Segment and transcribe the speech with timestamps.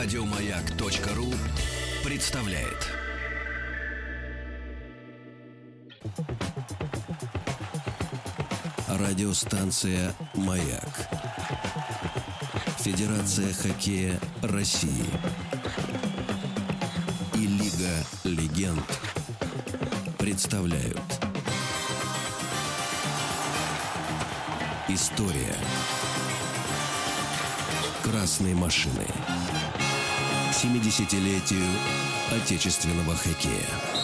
[0.00, 1.34] Радиомаяк.ру
[2.04, 2.86] представляет.
[8.86, 11.08] Радиостанция «Маяк».
[12.78, 15.04] Федерация хоккея России.
[17.34, 19.00] И Лига легенд
[20.16, 21.02] представляют.
[24.88, 25.56] История
[28.04, 29.04] красной машины.
[30.58, 31.62] 70-летию
[32.32, 33.97] отечественного хоккея.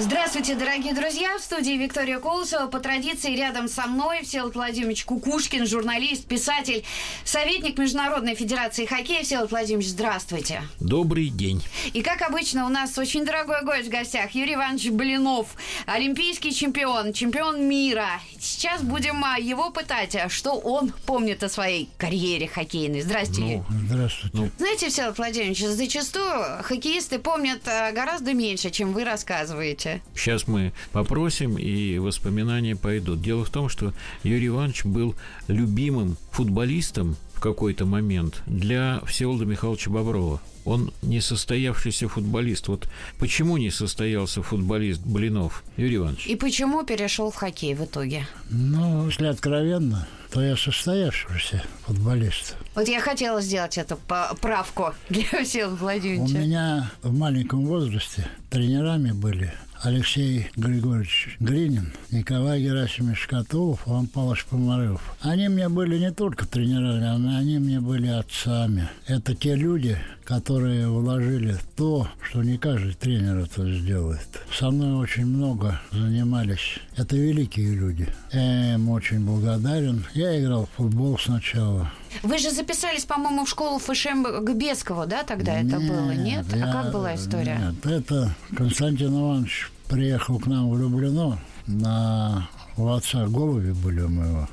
[0.00, 1.36] Здравствуйте, дорогие друзья!
[1.36, 2.68] В студии Виктория Колосова.
[2.68, 6.84] По традиции рядом со мной Всеволод Владимирович Кукушкин, журналист, писатель,
[7.22, 9.24] советник Международной Федерации хоккея.
[9.24, 10.62] Всеволод Владимирович, здравствуйте!
[10.80, 11.62] Добрый день!
[11.92, 14.30] И, как обычно, у нас очень дорогой гость в гостях.
[14.30, 15.48] Юрий Иванович Блинов,
[15.84, 18.08] олимпийский чемпион, чемпион мира.
[18.38, 23.02] Сейчас будем а, его пытать, а, что он помнит о своей карьере хоккейной.
[23.02, 24.36] Здравствуйте, ну, Здравствуйте.
[24.38, 24.50] Ну.
[24.56, 30.02] Знаете, Всеволод Владимирович, зачастую хоккеисты помнят а, гораздо меньше, чем вы рассказываете давайте.
[30.14, 33.20] Сейчас мы попросим, и воспоминания пойдут.
[33.22, 35.14] Дело в том, что Юрий Иванович был
[35.48, 40.40] любимым футболистом в какой-то момент для Всеволода Михайловича Боброва.
[40.66, 42.68] Он несостоявшийся футболист.
[42.68, 42.86] Вот
[43.18, 46.26] почему не состоялся футболист Блинов, Юрий Иванович?
[46.26, 48.26] И почему перешел в хоккей в итоге?
[48.50, 52.56] Ну, если откровенно, то я состоявшийся футболист.
[52.74, 56.36] Вот я хотела сделать эту правку для Всеволода Владимировича.
[56.36, 64.44] У меня в маленьком возрасте тренерами были Алексей Григорьевич Гринин, Николай Герасимович Шкатулов, Иван Павлович
[64.44, 65.00] Помарев.
[65.22, 68.90] Они мне были не только тренерами, они мне были отцами.
[69.06, 69.96] Это те люди,
[70.30, 74.28] которые вложили то, что не каждый тренер это сделает.
[74.56, 76.78] Со мной очень много занимались.
[76.96, 78.06] Это великие люди.
[78.32, 80.06] Я им очень благодарен.
[80.14, 81.90] Я играл в футбол сначала.
[82.22, 86.10] Вы же записались, по-моему, в школу ФШМ Гбецкого, да, тогда нет, это было?
[86.12, 86.46] Нет?
[86.54, 87.60] Я, а как была история?
[87.60, 94.08] Нет, это Константин Иванович приехал к нам в Люблино на у отца голуби были у
[94.08, 94.48] моего.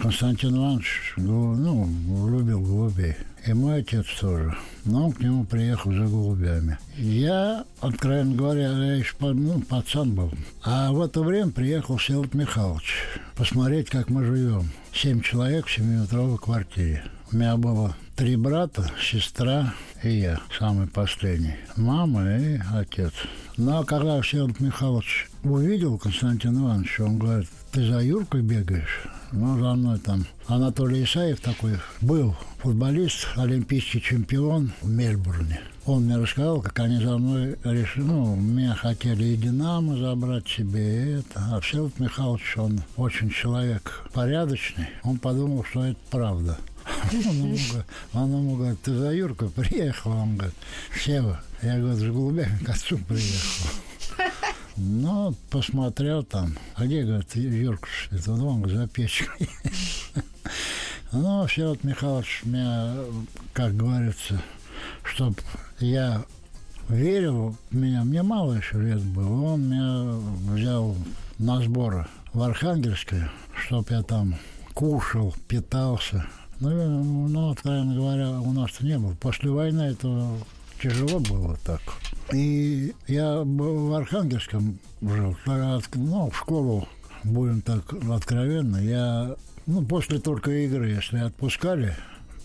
[0.00, 3.16] Константин Иванович ну, любил голубей.
[3.46, 4.54] И мой отец тоже.
[4.84, 6.78] Но он к нему приехал за голубями.
[6.96, 10.30] Я, откровенно говоря, я еще ну, пацан был.
[10.62, 12.96] А в это время приехал Всеволод Михайлович
[13.36, 14.70] посмотреть, как мы живем.
[14.92, 17.04] Семь человек в семиметровой квартире.
[17.32, 19.72] У меня было три брата, сестра
[20.02, 21.54] и я, самый последний.
[21.76, 23.12] Мама и отец.
[23.56, 29.02] Но ну, а когда Всеволод Михайлович увидел Константина Ивановича, он говорит, ты за Юркой бегаешь?
[29.32, 35.60] Ну, за мной там Анатолий Исаев такой был футболист, олимпийский чемпион в Мельбурне.
[35.86, 40.80] Он мне рассказал, как они за мной решили, ну, меня хотели и «Динамо» забрать себе,
[40.80, 41.42] и это.
[41.52, 44.88] А Всеволод Михайлович, он очень человек порядочный.
[45.04, 46.58] Он подумал, что это правда.
[48.12, 50.12] Он ему говорит, ты за Юрку приехал?
[50.12, 50.54] Он говорит,
[50.98, 51.40] Сева.
[51.62, 53.68] Я говорю, с голубями к отцу приехал.
[54.82, 56.56] Ну, посмотрел там.
[56.74, 59.48] А где, говорит, Юрка, это вон за печкой.
[61.12, 62.94] Ну, вот Михайлович меня,
[63.52, 64.40] как говорится,
[65.02, 65.34] чтоб
[65.80, 66.24] я
[66.88, 70.20] верил в меня, мне мало еще лет было, он меня
[70.52, 70.94] взял
[71.38, 74.36] на сборы в Архангельское, чтоб я там
[74.74, 76.24] кушал, питался.
[76.60, 79.14] Ну, ну, откровенно говоря, у нас-то не было.
[79.14, 80.38] После войны это
[80.82, 81.80] тяжело было так.
[82.32, 85.36] И я был в Архангельском жил,
[85.94, 86.88] ну, в школу,
[87.24, 89.34] будем так откровенно, я,
[89.66, 91.96] ну, после только игры, если отпускали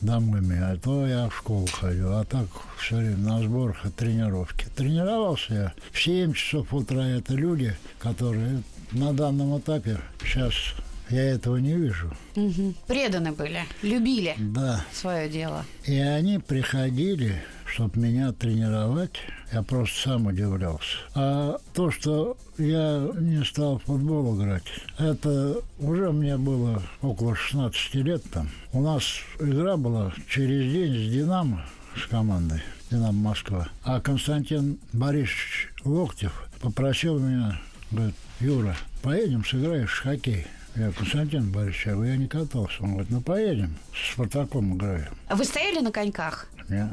[0.02, 2.48] домой меня, то я в школу ходил, а так
[2.78, 4.68] все время на сборах и тренировке.
[4.76, 10.54] Тренировался я в 7 часов утра, это люди, которые на данном этапе сейчас
[11.10, 12.12] я этого не вижу.
[12.36, 12.74] Угу.
[12.88, 14.84] Преданы были, любили да.
[14.92, 15.66] свое дело.
[15.86, 19.16] И они приходили, чтобы меня тренировать,
[19.52, 20.98] я просто сам удивлялся.
[21.14, 24.64] А то, что я не стал в футбол играть,
[24.98, 28.50] это уже мне было около 16 лет там.
[28.72, 29.04] У нас
[29.40, 31.66] игра была через день с «Динамо»,
[31.96, 33.68] с командой «Динамо Москва».
[33.84, 37.60] А Константин Борисович Локтев попросил меня,
[37.92, 40.46] говорит, Юра, поедем сыграешь в хоккей.
[40.76, 42.84] Я, Константин Борисович, а я не катался.
[42.84, 45.08] Он говорит, ну поедем, с Спартаком играю.
[45.30, 46.50] А вы стояли на коньках?
[46.70, 46.90] Нет.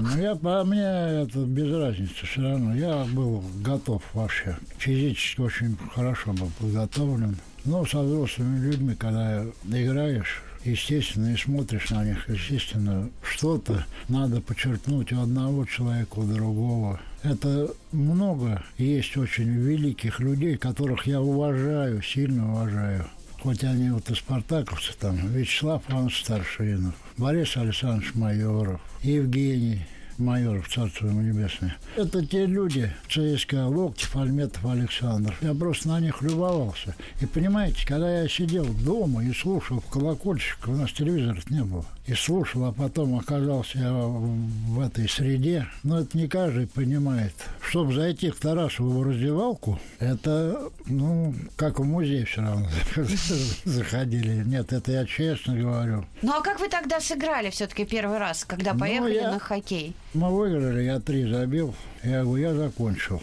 [0.00, 2.74] Ну, я, по мне это без разницы все равно.
[2.74, 4.56] Я был готов вообще.
[4.78, 7.36] Физически очень хорошо был подготовлен.
[7.64, 15.12] Но со взрослыми людьми, когда играешь, естественно, и смотришь на них, естественно, что-то надо подчеркнуть
[15.12, 17.00] у одного человека, у другого.
[17.22, 23.06] Это много есть очень великих людей, которых я уважаю, сильно уважаю.
[23.42, 29.86] хоть они вот и спартаковцы, там, Вячеслав Иванович Старшинов, Борис Александрович Майоров, Евгений
[30.22, 31.76] майоров, царство ему небесное.
[31.96, 35.34] Это те люди, ЦСКА, Локтев, Альметов, Александр.
[35.42, 36.94] Я просто на них любовался.
[37.20, 41.84] И понимаете, когда я сидел дома и слушал в колокольчик, у нас телевизора не было,
[42.06, 47.34] и слушал, а потом оказался я в этой среде, но это не каждый понимает.
[47.60, 52.68] Чтобы зайти к Тарасову в раздевалку, это, ну, как в музей все равно
[53.64, 54.42] заходили.
[54.44, 56.04] Нет, это я честно говорю.
[56.22, 59.94] Ну, а как вы тогда сыграли все-таки первый раз, когда Ну, поехали я- на хоккей?
[60.14, 61.74] Мы выиграли, я три забил.
[62.04, 63.20] Я говорю, я закончил.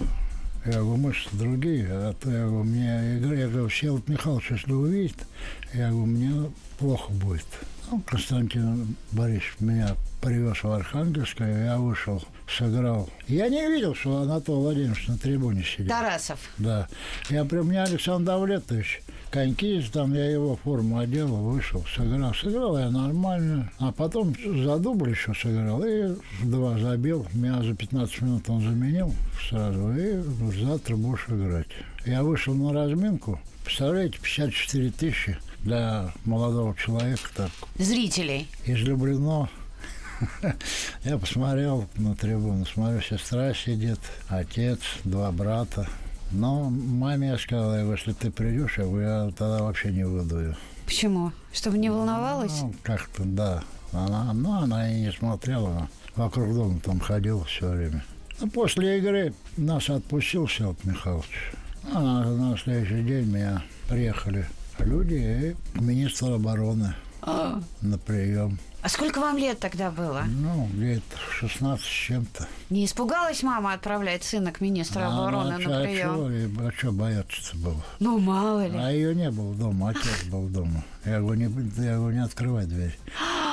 [0.65, 4.73] Я говорю, мышцы другие, а то я говорю, мне игра, я говорю, Всеволод Михайлович, если
[4.73, 5.17] увидит,
[5.73, 7.45] я говорю, мне плохо будет.
[7.89, 13.09] Ну, Константин Борисович меня привез в Архангельское, я вышел, сыграл.
[13.27, 15.87] Я не видел, что Анатолий Владимирович на трибуне сидит.
[15.89, 16.39] Тарасов.
[16.57, 16.87] Да.
[17.29, 22.33] Я при меня Александр Давлетович коньки, там я его форму одел, вышел, сыграл.
[22.33, 23.71] Сыграл я нормально.
[23.79, 25.83] А потом за дубль еще сыграл.
[25.83, 27.25] И два забил.
[27.33, 29.13] Меня за 15 минут он заменил
[29.49, 29.91] сразу.
[29.95, 30.21] И
[30.63, 31.67] завтра будешь играть.
[32.05, 33.39] Я вышел на разминку.
[33.63, 38.47] Представляете, 54 тысячи для молодого человека так Зрителей.
[38.65, 39.49] излюблено.
[41.03, 45.87] Я посмотрел на трибуну, смотрю, сестра сидит, отец, два брата.
[46.31, 50.57] Но маме я сказал, если ты придешь, я тогда вообще не выйду ее.
[50.85, 51.31] Почему?
[51.51, 52.61] Чтобы не волновалась?
[52.61, 53.63] Ну, как-то, да.
[53.91, 58.03] Она, ну, она и не смотрела, она вокруг дома там ходила все время.
[58.39, 61.51] Ну, после игры нас отпустил Всеволод Михайлович.
[61.91, 64.45] А на, на следующий день меня приехали
[64.79, 67.61] люди и министр обороны А.
[67.81, 68.57] на прием.
[68.81, 70.23] А сколько вам лет тогда было?
[70.25, 72.47] Ну, где-то 16 с чем-то.
[72.69, 76.15] Не испугалась мама отправлять сына к министру А обороны чё- на а прием?
[76.15, 77.85] чё ей- А что бояться-то было?
[77.99, 78.77] Ну, мало ли.
[78.77, 80.83] А ее не было дома, отец был дома.
[81.03, 82.97] Я говорю, не, я говорю, не открывай дверь.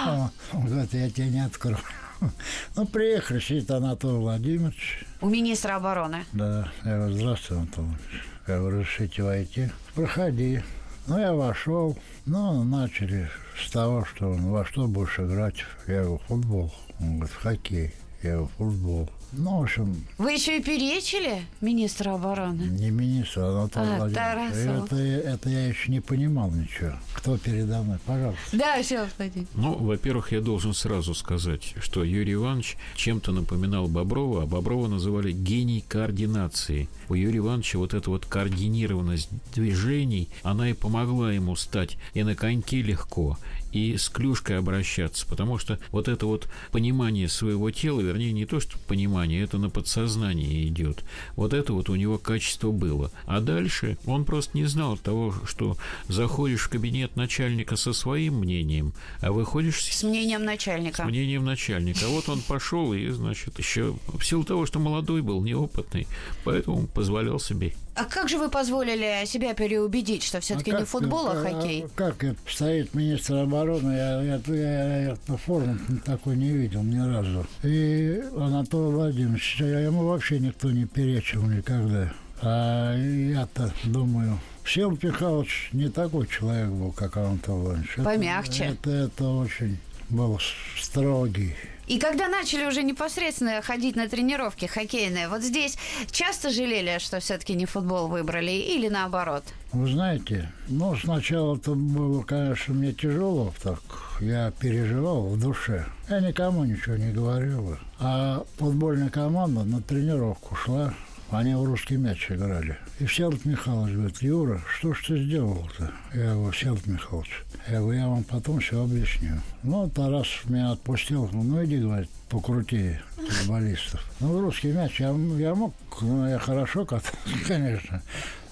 [0.09, 1.79] А, Он говорит, я тебе не открою.
[2.77, 5.05] Ну, приехали, сидит Анатолий Владимирович.
[5.21, 6.25] У министра обороны.
[6.33, 8.23] Да, я говорю, здравствуй, Анатолий Владимирович.
[8.47, 9.71] Я говорю, разрешите войти?
[9.97, 10.63] Проходи.
[11.09, 11.99] Ну, я вошел.
[12.27, 15.65] Ну, начали с того, что он, во что будешь играть?
[15.87, 16.75] Я говорю, футбол.
[17.01, 17.95] Он говорит, хоккей.
[18.23, 19.11] Я говорю, футбол.
[19.39, 22.63] Ну, в общем, Вы еще и перечили министра обороны?
[22.63, 24.15] Не министр, а Анатолий А, Владимирович.
[24.17, 24.85] Тарасов.
[24.93, 26.93] Это, это я еще не понимал ничего.
[27.15, 27.99] Кто передо мной?
[28.07, 28.57] Пожалуйста.
[28.57, 29.47] Да, все, Владимир.
[29.55, 35.33] Ну, во-первых, я должен сразу сказать, что Юрий Иванович чем-то напоминал Боброва, а Боброва называли
[35.33, 36.89] гений координации.
[37.09, 42.35] У Юрия Ивановича вот эта вот координированность движений, она и помогла ему стать и на
[42.35, 43.39] коньке легко,
[43.73, 48.61] и с клюшкой обращаться, потому что вот это вот понимание своего тела, вернее, не то,
[48.61, 51.05] что понимание, это на подсознании идет.
[51.35, 53.11] Вот это вот у него качество было.
[53.27, 55.77] А дальше он просто не знал того, что
[56.09, 61.05] заходишь в кабинет начальника со своим мнением, а выходишь С с мнением с начальника.
[61.05, 62.07] мнением начальника.
[62.07, 66.07] А вот он пошел и, значит, еще в силу того, что молодой был, неопытный,
[66.45, 67.75] поэтому позволял себе.
[67.97, 71.85] А как же вы позволили себя переубедить, что все-таки не как- футбол, а а- хоккей?
[71.85, 76.99] а Как это стоит министр обороны, я, я, я, я форму такой не видел ни
[76.99, 77.47] разу.
[77.63, 82.13] И Анатолий Владимирович, я- ему вообще никто не перечил никогда.
[82.43, 87.83] А я-то думаю, Всеволод Михайлович не такой человек был, как Анатолий.
[87.95, 88.65] Это- Помягче.
[88.65, 89.79] Это, это очень
[90.11, 90.39] был
[90.79, 91.55] строгий.
[91.87, 95.79] И когда начали уже непосредственно ходить на тренировки хоккейные, вот здесь
[96.11, 99.45] часто жалели, что все-таки не футбол выбрали, или наоборот?
[99.73, 103.81] Вы знаете, ну, сначала это было, конечно, мне тяжело, так
[104.21, 105.87] я переживал в душе.
[106.09, 107.77] Я никому ничего не говорил.
[108.01, 110.95] А футбольная команда на тренировку шла,
[111.31, 112.79] они в русский мяч играли.
[113.01, 115.93] И Всеволод Михайлович говорит, Юра, что ж ты сделал-то?
[116.15, 119.41] Я говорю, Всеволод Михайлович, я говорю, я вам потом все объясню.
[119.63, 124.05] Ну, Тарас меня отпустил, ну, иди, говорит, покрути футболистов.
[124.21, 127.13] Ну, русский мяч я, я мог, ну, я хорошо катался,
[127.47, 128.03] конечно,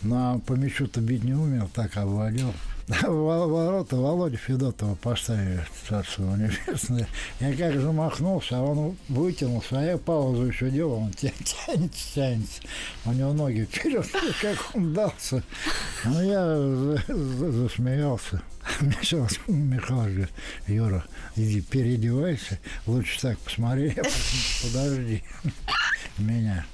[0.03, 2.53] но по мячу-то бить не умел, так обводил.
[3.03, 7.09] Ворота Володя Федотова поставили царство небесное.
[7.41, 11.33] Я как замахнулся, а он вытянул свою паузу еще делал, он тя-
[11.67, 12.61] тянется, тянется.
[13.07, 14.07] У него ноги вперед,
[14.43, 15.43] как он дался.
[16.05, 18.43] Ну, я за- за- засмеялся.
[18.81, 20.31] Мне сейчас говорит,
[20.67, 21.05] Юра,
[21.37, 24.03] иди переодевайся, лучше так посмотри, а
[24.63, 25.23] подожди
[26.19, 26.65] меня.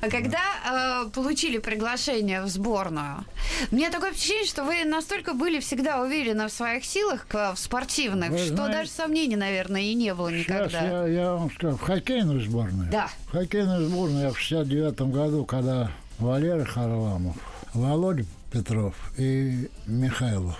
[0.00, 3.24] А когда э, получили приглашение в сборную,
[3.70, 8.38] мне такое впечатление, что вы настолько были всегда уверены в своих силах, в спортивных, Вы
[8.38, 10.80] что знаете- даже сомнений, наверное, и не было никогда.
[10.80, 12.90] я, я вам скажу, в хоккейную сборную.
[12.90, 13.08] Да.
[13.28, 17.36] В хоккейную сборную я в 69 году, когда Валера Харламов,
[17.74, 20.56] Володя Петров и Михайлов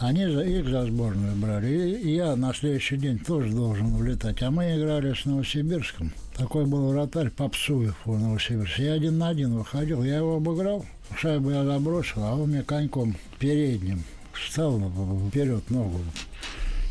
[0.00, 1.68] Они за, их за сборную брали.
[1.98, 4.42] И я на следующий день тоже должен улетать.
[4.42, 6.12] А мы играли с Новосибирском.
[6.36, 8.82] Такой был вратарь Попсуев у Новосибирска.
[8.82, 10.02] Я один на один выходил.
[10.02, 10.84] Я его обыграл.
[11.16, 14.80] Шайбу я забросил, а он мне коньком передним встал
[15.28, 16.00] вперед ногу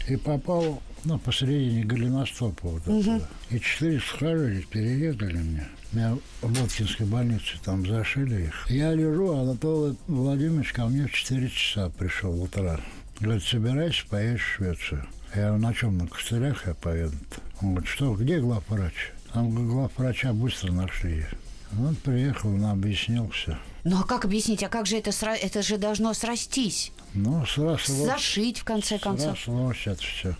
[0.07, 3.21] и попал ну, посередине голеностопа вот угу.
[3.49, 5.67] И четыре схватились, перерезали меня.
[5.91, 8.69] Меня в Боткинской больнице там зашили их.
[8.69, 12.79] Я лежу, а Анатолий Владимирович ко мне в 4 часа пришел в утро.
[13.19, 15.05] Говорит, собирайся, поедешь в Швецию.
[15.35, 17.39] Я говорю, на чем, на костылях я поеду -то?
[17.61, 19.11] Он говорит, что, где главврач?
[19.33, 21.25] Там главврача быстро нашли.
[21.79, 23.57] Он приехал, он объяснил все.
[23.83, 24.61] Ну а как объяснить?
[24.63, 25.35] А как же это сра...
[25.35, 26.91] это же должно срастись?
[27.13, 28.05] Ну, срослось.
[28.05, 29.39] Зашить, в конце концов.
[29.39, 30.35] Срослось это все.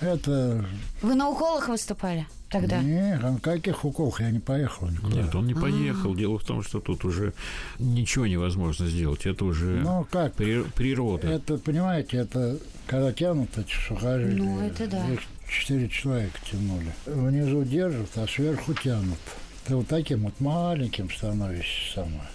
[0.00, 0.64] Это...
[1.02, 2.26] Вы на уколах выступали?
[2.54, 2.82] тогда?
[2.82, 5.22] Нет, на каких уколах я не поехал никуда.
[5.22, 6.10] Нет, он не поехал.
[6.10, 6.16] А-а-а.
[6.16, 7.32] Дело в том, что тут уже
[7.78, 9.26] ничего невозможно сделать.
[9.26, 10.34] Это уже ну, как?
[10.34, 11.26] природа.
[11.28, 14.36] Это, понимаете, это когда тянут эти сухожилия.
[14.36, 15.06] Ну, это да.
[15.08, 15.20] Их
[15.54, 16.92] четыре человека тянули.
[17.06, 19.18] Внизу держат, а сверху тянут.
[19.66, 22.26] Ты вот таким вот маленьким становишься сама.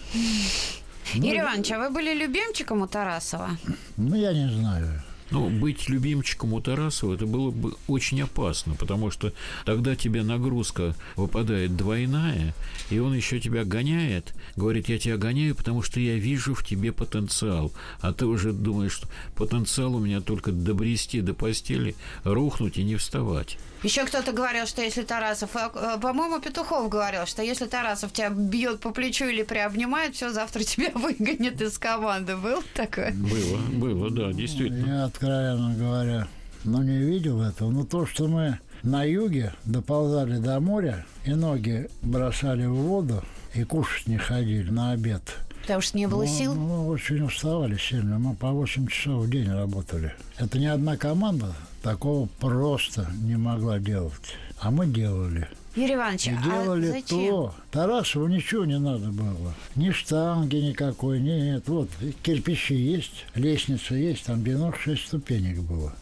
[1.15, 3.49] Ну, Юрий Иванович, а вы были любимчиком у Тарасова?
[3.97, 5.03] Ну, я не знаю.
[5.31, 9.31] Ну, быть любимчиком у Тарасова это было бы очень опасно, потому что
[9.65, 12.53] тогда тебе нагрузка выпадает двойная,
[12.89, 16.91] и он еще тебя гоняет, говорит, я тебя гоняю, потому что я вижу в тебе
[16.91, 17.71] потенциал.
[18.01, 22.95] А ты уже думаешь, что потенциал у меня только добрести до постели, рухнуть и не
[22.95, 23.57] вставать.
[23.81, 28.29] Еще кто-то говорил, что если Тарасов, э, э, по-моему, Петухов говорил, что если Тарасов тебя
[28.29, 32.35] бьет по плечу или приобнимает, все, завтра тебя выгонят из команды.
[32.35, 33.13] Был такое?
[33.13, 35.05] Было, было, да, действительно.
[35.19, 36.27] Откровенно говоря,
[36.63, 37.69] ну, не видел этого.
[37.71, 43.21] Но то, что мы на юге доползали до моря и ноги бросали в воду
[43.53, 45.21] и кушать не ходили на обед–
[45.69, 46.55] Потому что не было ну, сил?
[46.55, 48.17] Мы очень уставали сильно.
[48.17, 50.15] Мы по 8 часов в день работали.
[50.39, 54.35] Это ни одна команда такого просто не могла делать.
[54.59, 55.47] А мы делали.
[55.75, 57.05] Юрий Иванович, и а делали зачем?
[57.07, 57.55] то.
[57.71, 59.53] Тарасову ничего не надо было.
[59.75, 61.67] Ни штанги никакой, нет.
[61.67, 61.89] Вот
[62.23, 65.93] кирпичи есть, лестница есть, там 96 ступенек было.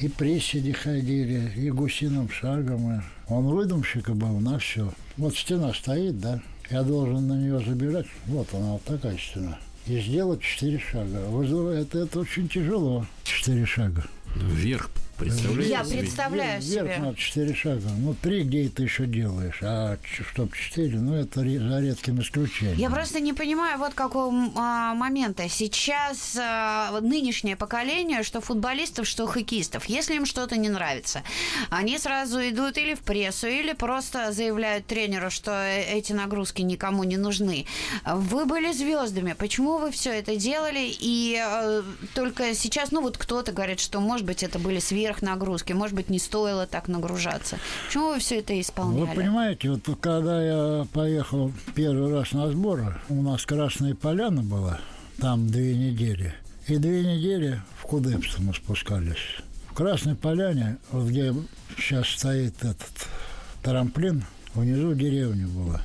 [0.00, 2.98] И приседи ходили, и гусиным шагом.
[2.98, 4.92] И он выдумщика был на все.
[5.16, 6.40] Вот стена стоит, да,
[6.70, 8.06] я должен на нее забежать.
[8.26, 9.58] Вот она, вот такая стена.
[9.86, 11.18] И сделать четыре шага.
[11.72, 13.06] Это, это очень тяжело.
[13.24, 14.04] Четыре шага.
[14.34, 15.70] Вверх Представляете?
[15.70, 16.98] Я представляю вверх, себе.
[16.98, 17.88] надо четыре шага.
[17.98, 22.78] Ну, три, где ты еще делаешь, а чтоб четыре, ну, это за редким исключением.
[22.78, 25.48] Я просто не понимаю вот какого а, момента.
[25.48, 31.22] Сейчас а, нынешнее поколение, что футболистов, что хоккеистов, если им что-то не нравится,
[31.70, 37.16] они сразу идут или в прессу, или просто заявляют тренеру, что эти нагрузки никому не
[37.16, 37.66] нужны.
[38.04, 39.34] Вы были звездами.
[39.38, 40.94] Почему вы все это делали?
[41.00, 41.82] И а,
[42.14, 45.72] только сейчас, ну, вот кто-то говорит, что, может быть, это были сверх сверхнагрузки.
[45.72, 47.58] Может быть, не стоило так нагружаться.
[47.86, 49.08] Почему вы все это исполняли?
[49.08, 54.80] Вы понимаете, вот когда я поехал первый раз на сборы, у нас Красная Поляна была,
[55.18, 56.34] там две недели.
[56.66, 59.40] И две недели в Кудепсо мы спускались.
[59.70, 61.34] В Красной Поляне, вот где
[61.76, 63.08] сейчас стоит этот
[63.62, 65.82] трамплин, внизу деревня была.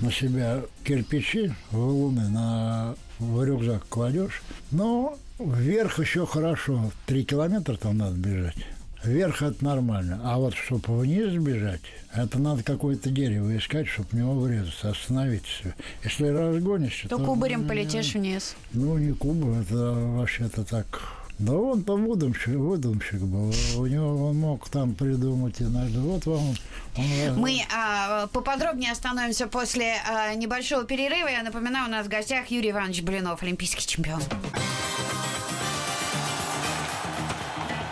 [0.00, 4.42] На себя кирпичи, валуны на в рюкзак кладешь.
[4.70, 6.92] Но Вверх еще хорошо.
[7.06, 8.56] Три километра там надо бежать.
[9.02, 10.20] Вверх это нормально.
[10.24, 11.80] А вот чтобы вниз бежать,
[12.14, 15.74] это надо какое-то дерево искать, чтобы в него врезаться, остановиться.
[16.02, 17.18] Если разгонишься, то...
[17.18, 18.56] То кубарем полетишь вниз.
[18.72, 20.86] Ну, не кубарем, это вообще-то так...
[21.36, 23.52] Да он там выдумщик, выдумщик был.
[23.76, 25.98] У него он мог там придумать иногда.
[25.98, 26.54] Вот вам...
[26.96, 27.34] Он...
[27.36, 31.26] Мы а, поподробнее остановимся после а, небольшого перерыва.
[31.26, 34.22] Я напоминаю, у нас в гостях Юрий Иванович Блинов, олимпийский чемпион.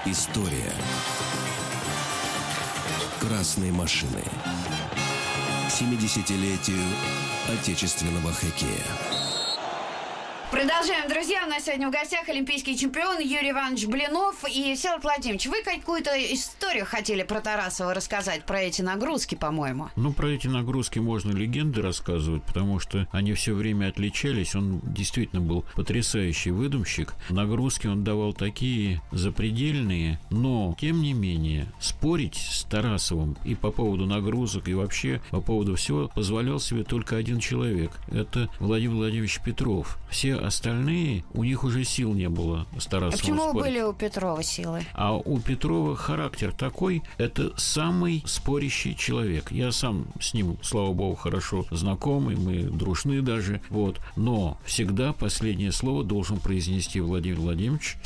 [0.04, 0.73] История
[3.21, 4.25] красной машины.
[5.68, 6.82] 70-летию
[7.49, 9.22] отечественного хоккея.
[10.52, 11.44] Продолжаем, друзья.
[11.47, 14.44] У нас сегодня в гостях олимпийский чемпион Юрий Иванович Блинов.
[14.47, 19.88] И, Всеволод Владимирович, вы какую-то историю хотели про Тарасова рассказать, про эти нагрузки, по-моему?
[19.97, 24.54] Ну, про эти нагрузки можно легенды рассказывать, потому что они все время отличались.
[24.54, 27.14] Он действительно был потрясающий выдумщик.
[27.30, 34.04] Нагрузки он давал такие запредельные, но, тем не менее, спорить с Тарасовым и по поводу
[34.04, 37.92] нагрузок, и вообще по поводу всего позволял себе только один человек.
[38.09, 39.97] Это Владимир Владимирович Петров.
[40.11, 43.63] Все остальные, у них уже сил не было с А почему спорить.
[43.63, 44.83] были у Петрова силы?
[44.95, 49.53] А у Петрова характер такой, это самый спорящий человек.
[49.53, 53.61] Я сам с ним, слава богу, хорошо знаком, и мы дружны даже.
[53.71, 54.01] Вот.
[54.17, 57.97] Но всегда последнее слово должен произнести Владимир Владимирович.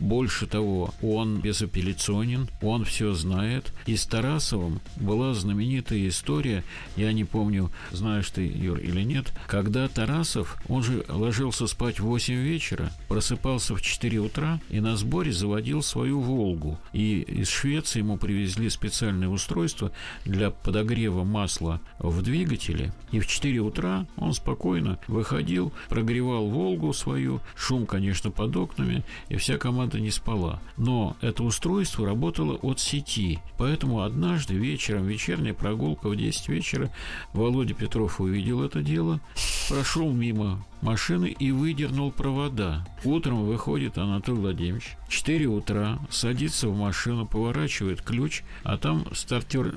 [0.00, 3.72] Больше того, он безапелляционен, он все знает.
[3.86, 6.64] И с Тарасовым была знаменитая история,
[6.96, 12.04] я не помню, знаешь ты, Юр, или нет, когда Тарасов, он же ложился спать в
[12.04, 16.78] 8 вечера, просыпался в 4 утра и на сборе заводил свою «Волгу».
[16.92, 19.90] И из Швеции ему привезли специальное устройство
[20.24, 22.92] для подогрева масла в двигателе.
[23.10, 29.36] И в 4 утра он спокойно выходил, прогревал «Волгу» свою, шум, конечно, под окнами, и
[29.36, 30.62] вся команда не спала.
[30.76, 33.40] Но это устройство работало от сети.
[33.58, 36.92] Поэтому однажды вечером, вечерняя прогулка в 10 вечера,
[37.32, 39.20] Володя Петров увидел это дело,
[39.68, 42.86] прошел мимо машины и выдернул провода.
[43.04, 44.96] Утром выходит Анатолий Владимирович.
[45.08, 49.74] 4 утра садится в машину, поворачивает ключ, а там стартер,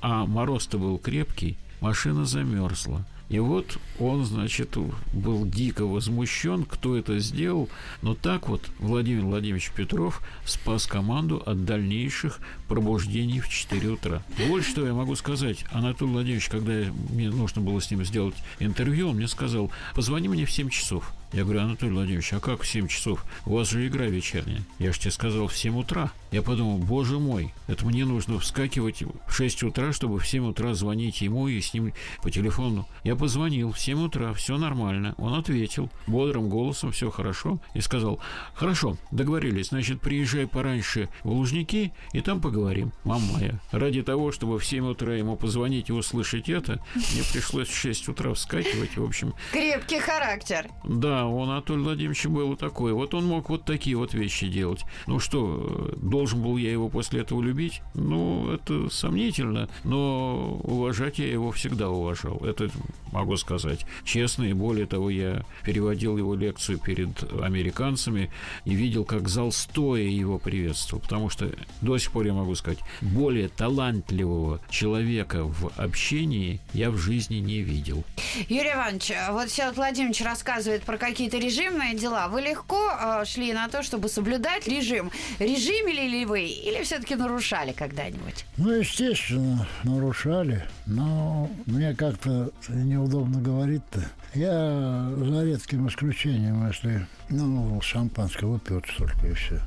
[0.00, 3.06] а мороз-то был крепкий, машина замерзла.
[3.28, 4.76] И вот он, значит,
[5.12, 7.68] был дико возмущен, кто это сделал.
[8.00, 14.22] Но так вот Владимир Владимирович Петров спас команду от дальнейших пробуждений в 4 утра.
[14.48, 15.64] Больше что я могу сказать.
[15.72, 16.72] Анатолий Владимирович, когда
[17.10, 21.12] мне нужно было с ним сделать интервью, он мне сказал, позвони мне в 7 часов.
[21.32, 23.24] Я говорю, Анатолий Владимирович, а как в 7 часов?
[23.44, 24.62] У вас же игра вечерняя.
[24.78, 26.10] Я же тебе сказал в 7 утра.
[26.30, 30.74] Я подумал, боже мой, это мне нужно вскакивать в 6 утра, чтобы в 7 утра
[30.74, 31.92] звонить ему и с ним
[32.22, 32.86] по телефону.
[33.02, 35.14] Я позвонил в 7 утра, все нормально.
[35.16, 38.20] Он ответил бодрым голосом, все хорошо, и сказал,
[38.54, 42.92] хорошо, договорились, значит, приезжай пораньше в Лужники, и там поговорим.
[43.04, 47.68] Мама моя, ради того, чтобы в 7 утра ему позвонить и услышать это, мне пришлось
[47.68, 50.68] в 6 утра вскакивать, в общем, Крепкий характер.
[50.84, 52.92] да, у Анатолия Владимировича было такое.
[52.92, 54.84] Вот он мог вот такие вот вещи делать.
[55.06, 57.80] Ну что, должен был я его после этого любить?
[57.94, 62.38] Ну, это сомнительно, но уважать я его всегда уважал.
[62.38, 62.70] Это
[63.12, 64.42] могу сказать честно.
[64.42, 67.10] И более того, я переводил его лекцию перед
[67.40, 68.32] американцами
[68.64, 71.00] и видел, как зал стоя его приветствовал.
[71.00, 76.96] Потому что до сих пор я могу сказать, более талантливого человека в общении я в
[76.96, 78.02] жизни не видел.
[78.48, 82.26] Юрий Иванович, вот сейчас Владимирович рассказывает про какие-то режимные дела.
[82.26, 85.12] Вы легко э, шли на то, чтобы соблюдать режим.
[85.38, 88.44] Режимили ли вы или все-таки нарушали когда-нибудь?
[88.56, 94.04] Ну, естественно, нарушали, но мне как-то неудобно говорить-то.
[94.34, 99.60] Я за редким исключением, если, ну, шампанское выпьют только и все.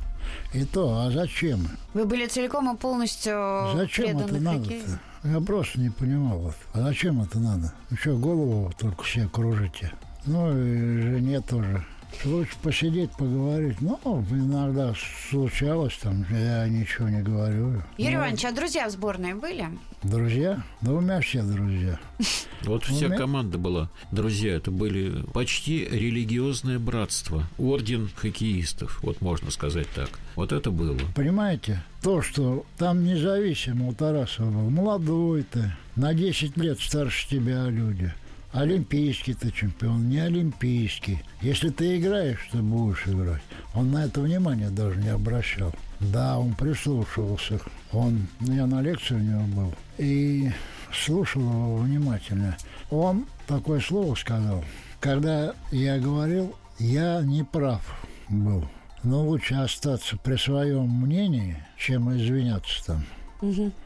[0.54, 1.68] И то, а зачем?
[1.94, 5.00] Вы были целиком и полностью Зачем это надо-то?
[5.24, 6.40] Я просто не понимал.
[6.40, 6.56] Вот.
[6.74, 7.74] А зачем это надо?
[7.90, 9.92] Ну что, голову только все кружите?
[10.26, 11.86] Ну и жене тоже.
[12.24, 13.78] Лучше посидеть, поговорить.
[13.82, 14.00] Ну,
[14.32, 14.94] иногда
[15.30, 17.82] случалось там, я ничего не говорю.
[17.98, 19.68] Юрий Ну, Иванович, а друзья в сборной были?
[20.04, 20.62] Друзья?
[20.82, 22.00] Да у меня все друзья.
[22.64, 23.90] Вот вся команда была.
[24.12, 27.44] Друзья, это были почти религиозное братство.
[27.58, 30.10] Орден хоккеистов, вот можно сказать так.
[30.36, 31.00] Вот это было.
[31.16, 37.66] Понимаете, то, что там независимо у Тарасова был, молодой ты, на 10 лет старше тебя
[37.66, 38.14] люди.
[38.54, 41.24] Олимпийский ты чемпион, не олимпийский.
[41.42, 43.42] Если ты играешь, ты будешь играть.
[43.74, 45.74] Он на это внимание даже не обращал.
[46.00, 47.60] Да, он прислушивался.
[47.94, 49.74] Он, ну, я на лекции у него был.
[49.98, 50.52] И
[50.94, 52.58] слушал его внимательно.
[52.90, 54.66] Он такое слово сказал.
[55.00, 57.82] Когда я говорил, я не прав
[58.28, 58.68] был.
[59.04, 63.06] Но лучше остаться при своем мнении, чем извиняться там.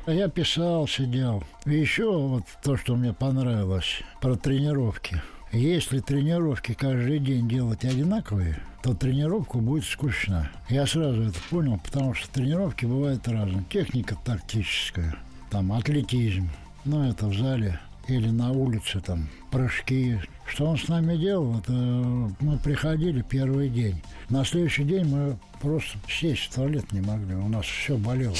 [0.05, 1.43] А Я писал, сидел.
[1.65, 5.21] И еще вот то, что мне понравилось про тренировки.
[5.51, 10.51] Если тренировки каждый день делать одинаковые, то тренировка будет скучна.
[10.69, 13.63] Я сразу это понял, потому что тренировки бывают разные.
[13.69, 15.15] Техника тактическая,
[15.49, 16.49] там атлетизм,
[16.83, 20.19] ну это в зале или на улице там прыжки.
[20.45, 24.01] Что он с нами делал, это мы приходили первый день.
[24.29, 28.35] На следующий день мы просто сесть в туалет не могли, у нас все болело.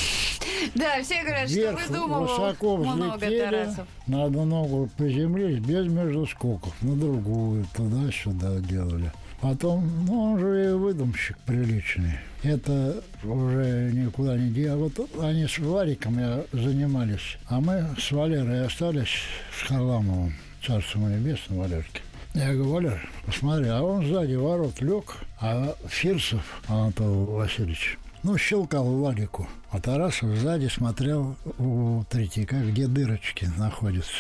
[0.74, 3.88] Да, все говорят, что Вверх выдумывал высоко много взлетели, Тарасов.
[4.08, 9.12] на одну ногу приземлились, без междускоков, на другую, туда-сюда делали.
[9.42, 12.20] Потом, ну, он же и выдумщик приличный.
[12.42, 14.90] Это уже никуда не дело.
[14.90, 19.22] Вот они с Вариком я занимались, а мы с Валерой остались
[19.60, 20.34] с Харламовым,
[20.66, 22.02] царством небесным Валерке.
[22.34, 28.86] Я говорю, Валер, посмотри, а он сзади ворот лег, а Фирсов Анатолий Васильевич ну, щелкал
[28.86, 29.48] Владику.
[29.70, 34.12] А Тарасов сзади смотрел у Третьяка, где дырочки находятся.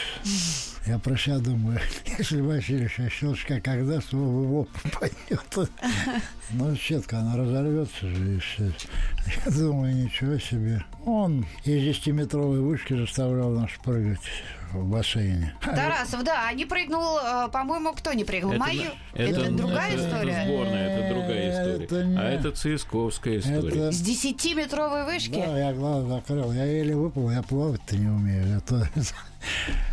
[0.87, 1.79] Я про себя думаю,
[2.19, 5.69] если Василий щелчка когда то его попадет.
[6.51, 8.35] Ну, сетка, она разорвется же.
[8.35, 8.71] И все.
[9.45, 10.83] Я думаю, ничего себе.
[11.05, 14.19] Он из 10-метровой вышки заставлял нас прыгать
[14.73, 15.55] в бассейне.
[15.61, 18.51] Тарасов, да, а не прыгнул, э, по-моему, кто не прыгнул?
[18.53, 18.91] Это, Мою?
[19.13, 20.33] Это, это- другая это- история?
[20.33, 21.83] Это сборная, это другая история.
[21.85, 23.67] Это не- А это ЦСКовская история.
[23.87, 25.43] Это- С 10-метровой вышки?
[25.43, 26.51] Да, я глаз закрыл.
[26.51, 28.57] Я еле выпал, я плавать-то не умею.
[28.57, 28.87] Это,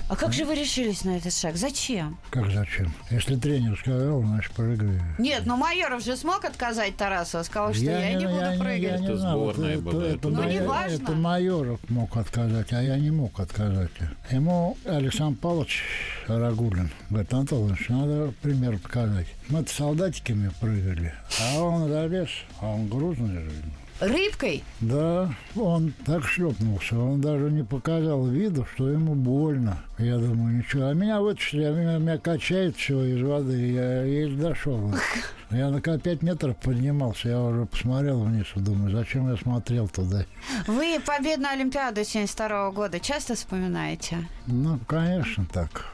[0.08, 1.56] А как же вы решились на этот шаг?
[1.56, 2.18] Зачем?
[2.30, 2.92] как зачем?
[3.10, 5.00] Если тренер сказал, значит, прыгаю.
[5.18, 8.82] Нет, ну Майоров же смог отказать Тарасову, сказал, что я, не буду я прыгать.
[8.82, 11.02] я не Это знаю, вот сборная это, была, это, это Ну, майор- неважно.
[11.04, 13.90] это Майоров мог отказать, а я не мог отказать.
[14.30, 15.82] Ему Александр Павлович
[16.26, 19.28] Рагулин говорит, Антон Иванович, надо пример показать.
[19.48, 22.28] Мы-то солдатиками прыгали, а он залез,
[22.60, 23.50] а он грузный же.
[24.00, 24.64] Рыбкой?
[24.80, 29.78] Да, он так шлепнулся, он даже не показал виду, что ему больно.
[29.98, 30.86] Я думаю, ничего.
[30.88, 34.92] А меня вытащили, а меня, меня качает все из воды, я еле дошел.
[35.50, 40.24] Я на 5 метров поднимался, я уже посмотрел вниз и думаю, зачем я смотрел туда.
[40.66, 44.26] Вы победную Олимпиаду 72 года часто вспоминаете?
[44.46, 45.84] Ну, конечно, так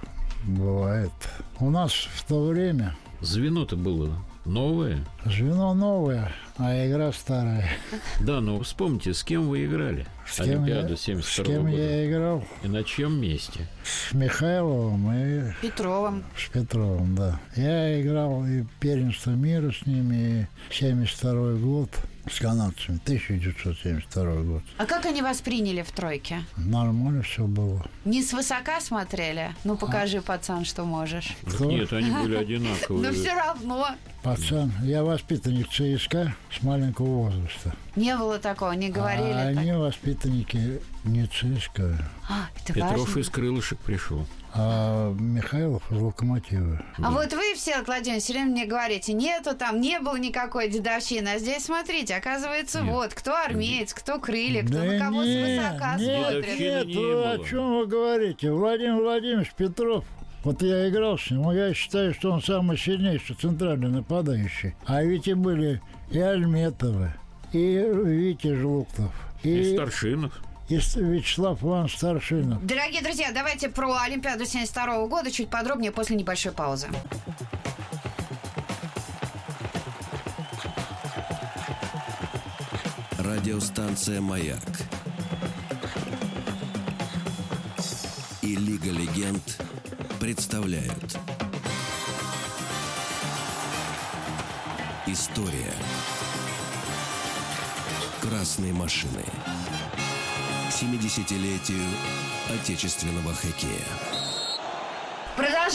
[0.45, 1.11] бывает.
[1.59, 4.13] У нас в то время Звено-то было
[4.45, 5.05] новое.
[5.25, 7.69] звено новое, а игра старая.
[8.21, 10.07] Да, но вспомните, с кем вы играли?
[10.27, 11.77] С кем, Олимпиаду я, 72 с кем года.
[11.77, 12.45] я играл?
[12.63, 13.67] И на чем месте?
[13.85, 16.25] С Михайловым и Петровым.
[16.37, 17.41] С Петровым, да.
[17.57, 21.91] Я играл и первенство мира с ними, и 72 год
[22.31, 24.63] с канадцами, 1972 год.
[24.77, 26.43] А как они восприняли в тройке?
[26.59, 27.87] Нормально все было.
[28.05, 29.55] Не свысока смотрели?
[29.65, 31.35] Ну, покажи, пацан, что можешь.
[31.47, 31.65] Кто?
[31.65, 33.13] Нет, они были Но одинаковые.
[33.13, 33.87] все равно.
[34.23, 37.75] Пацан, я воспитанник ЦСКА с маленького возраста.
[37.97, 39.59] Не было такого, не говорили а так.
[39.59, 43.21] они воспитанники не ЦСКА, А, это Петров важно.
[43.21, 44.27] из крылышек пришел.
[44.55, 46.81] а Михайлов из Локомотива.
[47.03, 51.29] А вот вы, все, Владимир, все время мне говорите, нету там, не было никакой дедовщины.
[51.29, 52.93] А здесь, смотрите, оказывается, Нет.
[52.95, 56.59] вот, кто армеец, кто крылья, кто Да на кого нет, свысока нет, смотрит.
[56.61, 57.47] Нет, не вы о было.
[57.47, 58.51] чем вы говорите?
[58.53, 60.05] Владимир Владимирович Петров,
[60.45, 64.75] вот я играл с ним, но я считаю, что он самый сильнейший центральный нападающий.
[64.87, 67.13] А ведь и были и Альметовы,
[67.53, 70.33] и Витя Жлуктов, И и, Старшинов.
[70.69, 72.65] и Вячеслав Иван Старшинов.
[72.65, 76.89] Дорогие друзья, давайте про Олимпиаду 72 года чуть подробнее после небольшой паузы.
[83.19, 84.63] Радиостанция «Маяк»
[88.43, 89.61] и «Лига легенд»
[90.21, 91.19] представляют
[95.11, 95.73] История
[98.21, 99.25] Красной машины
[100.69, 101.83] 70-летию
[102.51, 104.18] отечественного хоккея.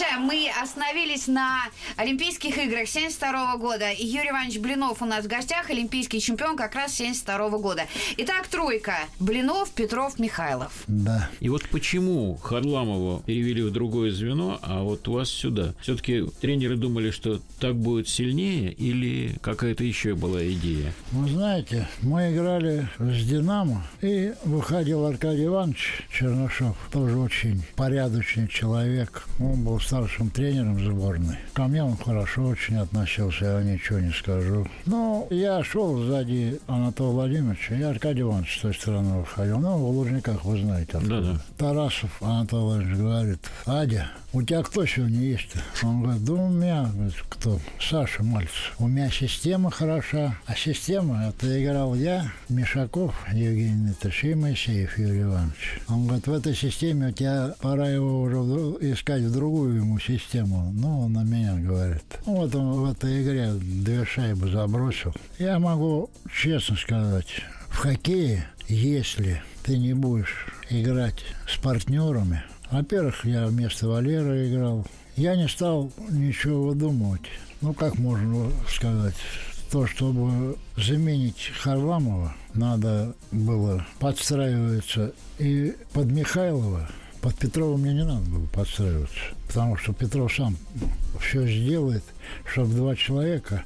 [0.03, 0.27] Продолжаем.
[0.27, 1.63] Мы остановились на
[1.97, 3.91] Олимпийских играх 72 года.
[3.91, 7.83] И Юрий Иванович Блинов у нас в гостях, олимпийский чемпион как раз 72 года.
[8.17, 8.95] Итак, тройка.
[9.19, 10.83] Блинов, Петров, Михайлов.
[10.87, 11.29] Да.
[11.39, 15.73] И вот почему Харламова перевели в другое звено, а вот вас сюда?
[15.81, 20.93] Все-таки тренеры думали, что так будет сильнее или какая-то еще была идея?
[21.11, 29.25] Вы знаете, мы играли с «Динамо», и выходил Аркадий Иванович Чернышов, тоже очень порядочный человек.
[29.39, 31.37] Он был старшим тренером сборной.
[31.53, 34.67] Ко мне он хорошо очень относился, я ничего не скажу.
[34.87, 39.59] Но я шел сзади Анатолия Владимировича, и Аркадий Иванович с той стороны выходил.
[39.59, 40.97] Ну, в Лужниках, вы знаете.
[40.97, 41.21] откуда.
[41.21, 41.41] Да-да.
[41.59, 45.59] Тарасов Анатолий Владимирович говорит, Адя, у тебя кто сегодня есть-то?
[45.85, 47.59] Он говорит, да у меня, говорит, кто?
[47.79, 48.73] Саша Мальцев.
[48.79, 55.21] У меня система хороша, а система, это играл я, Мишаков, Евгений Дмитриевич и Моисеев Юрий
[55.21, 55.81] Иванович.
[55.87, 58.37] Он говорит, в этой системе у тебя пора его уже
[58.91, 60.71] искать в другую ему систему.
[60.73, 62.03] Ну, он на меня говорит.
[62.25, 65.13] Ну, Вот он в этой игре две шайбы забросил.
[65.39, 67.27] Я могу честно сказать,
[67.69, 75.35] в хоккее, если ты не будешь играть с партнерами, во-первых, я вместо Валеры играл, я
[75.35, 77.21] не стал ничего выдумывать.
[77.61, 79.15] Ну, как можно сказать,
[79.71, 86.89] то, чтобы заменить Харламова, надо было подстраиваться и под Михайлова,
[87.23, 89.15] под Петрова мне не надо было подстраиваться,
[89.47, 90.57] потому что Петров сам
[91.21, 92.03] все сделает,
[92.45, 93.63] чтобы два человека,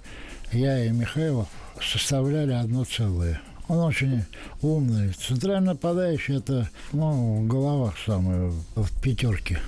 [0.52, 1.48] я и Михайлов,
[1.82, 3.42] составляли одно целое.
[3.68, 4.24] Он очень
[4.62, 5.12] умный.
[5.14, 9.60] Центральный нападающий– это, ну, в головах самый, в пятерке.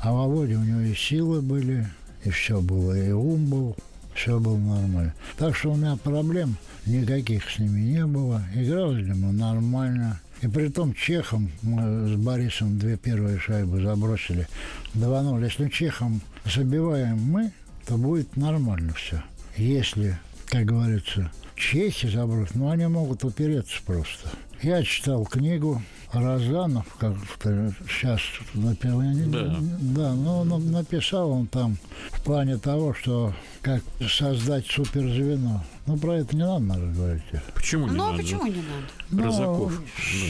[0.00, 1.88] А Володя, у него и силы были,
[2.24, 3.76] и все было, и ум был.
[4.14, 5.14] Все было нормально.
[5.38, 8.42] Так что у меня проблем никаких с ними не было.
[8.54, 10.20] Играли мы нормально.
[10.42, 14.48] И при том чехом мы с Борисом две первые шайбы забросили
[14.94, 15.44] 2-0.
[15.44, 17.52] Если чехом забиваем мы,
[17.86, 19.22] то будет нормально все.
[19.56, 24.30] Если, как говорится, чехи забросят, ну они могут упереться просто.
[24.62, 25.80] Я читал книгу
[26.12, 27.14] Розанов, как
[27.88, 28.20] сейчас
[28.54, 29.00] написал.
[29.00, 29.56] Да.
[29.80, 31.78] Да, ну, ну, написал он там
[32.10, 35.64] в плане того, что как создать суперзвено.
[35.86, 37.22] Ну, про это не надо, наверное, говорить.
[37.54, 38.22] Почему не Ну, а надо?
[38.22, 38.64] почему не надо?
[39.10, 39.82] Ну, Розаков.